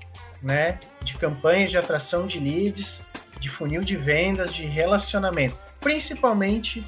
[0.41, 3.01] né, de campanhas de atração de leads,
[3.39, 6.83] de funil de vendas, de relacionamento, principalmente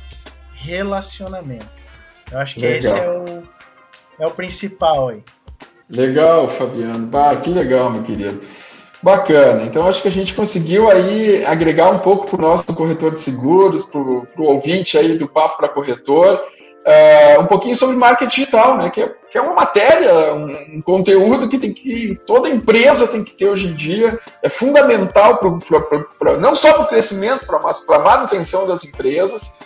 [0.55, 1.67] relacionamento.
[2.31, 2.95] Eu acho que legal.
[2.95, 3.43] esse é o,
[4.19, 5.23] é o principal aí.
[5.89, 7.05] Legal, Fabiano.
[7.07, 8.41] Bah, que legal, meu querido.
[9.01, 9.63] Bacana.
[9.63, 13.19] Então, acho que a gente conseguiu aí agregar um pouco para o nosso corretor de
[13.19, 16.41] seguros, para o ouvinte aí do Papo para Corretor,
[16.85, 18.89] uh, um pouquinho sobre marketing digital, né?
[18.89, 23.23] Que é, que é uma matéria, um, um, conteúdo que tem que toda empresa tem
[23.23, 24.19] que ter hoje em dia.
[24.41, 28.83] É fundamental pro, pro, pro, não só para o crescimento, mas para a manutenção das
[28.83, 29.59] empresas.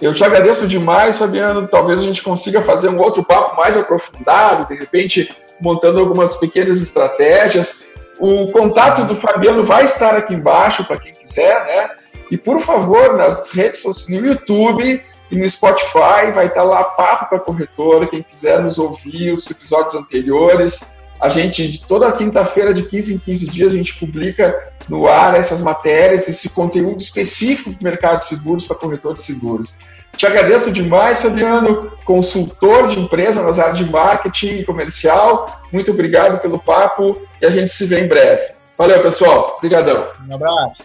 [0.00, 1.66] Eu te agradeço demais, Fabiano.
[1.68, 6.80] Talvez a gente consiga fazer um outro papo mais aprofundado, de repente montando algumas pequenas
[6.80, 7.90] estratégias.
[8.18, 11.90] O contato do Fabiano vai estar aqui embaixo para quem quiser, né?
[12.30, 17.28] E por favor, nas redes sociais, no YouTube e no Spotify, vai estar lá Papo
[17.28, 18.08] para Corretora.
[18.08, 20.80] Quem quiser nos ouvir os episódios anteriores.
[21.20, 25.60] A gente, toda quinta-feira, de 15 em 15 dias, a gente publica no ar essas
[25.60, 29.78] matérias, esse conteúdo específico para o mercado de seguros, para corretor de seguros.
[30.16, 35.62] Te agradeço demais, Fabiano, consultor de empresa nas áreas de marketing e comercial.
[35.72, 38.52] Muito obrigado pelo papo e a gente se vê em breve.
[38.76, 39.56] Valeu, pessoal.
[39.58, 40.08] Obrigadão.
[40.28, 40.82] Um abraço.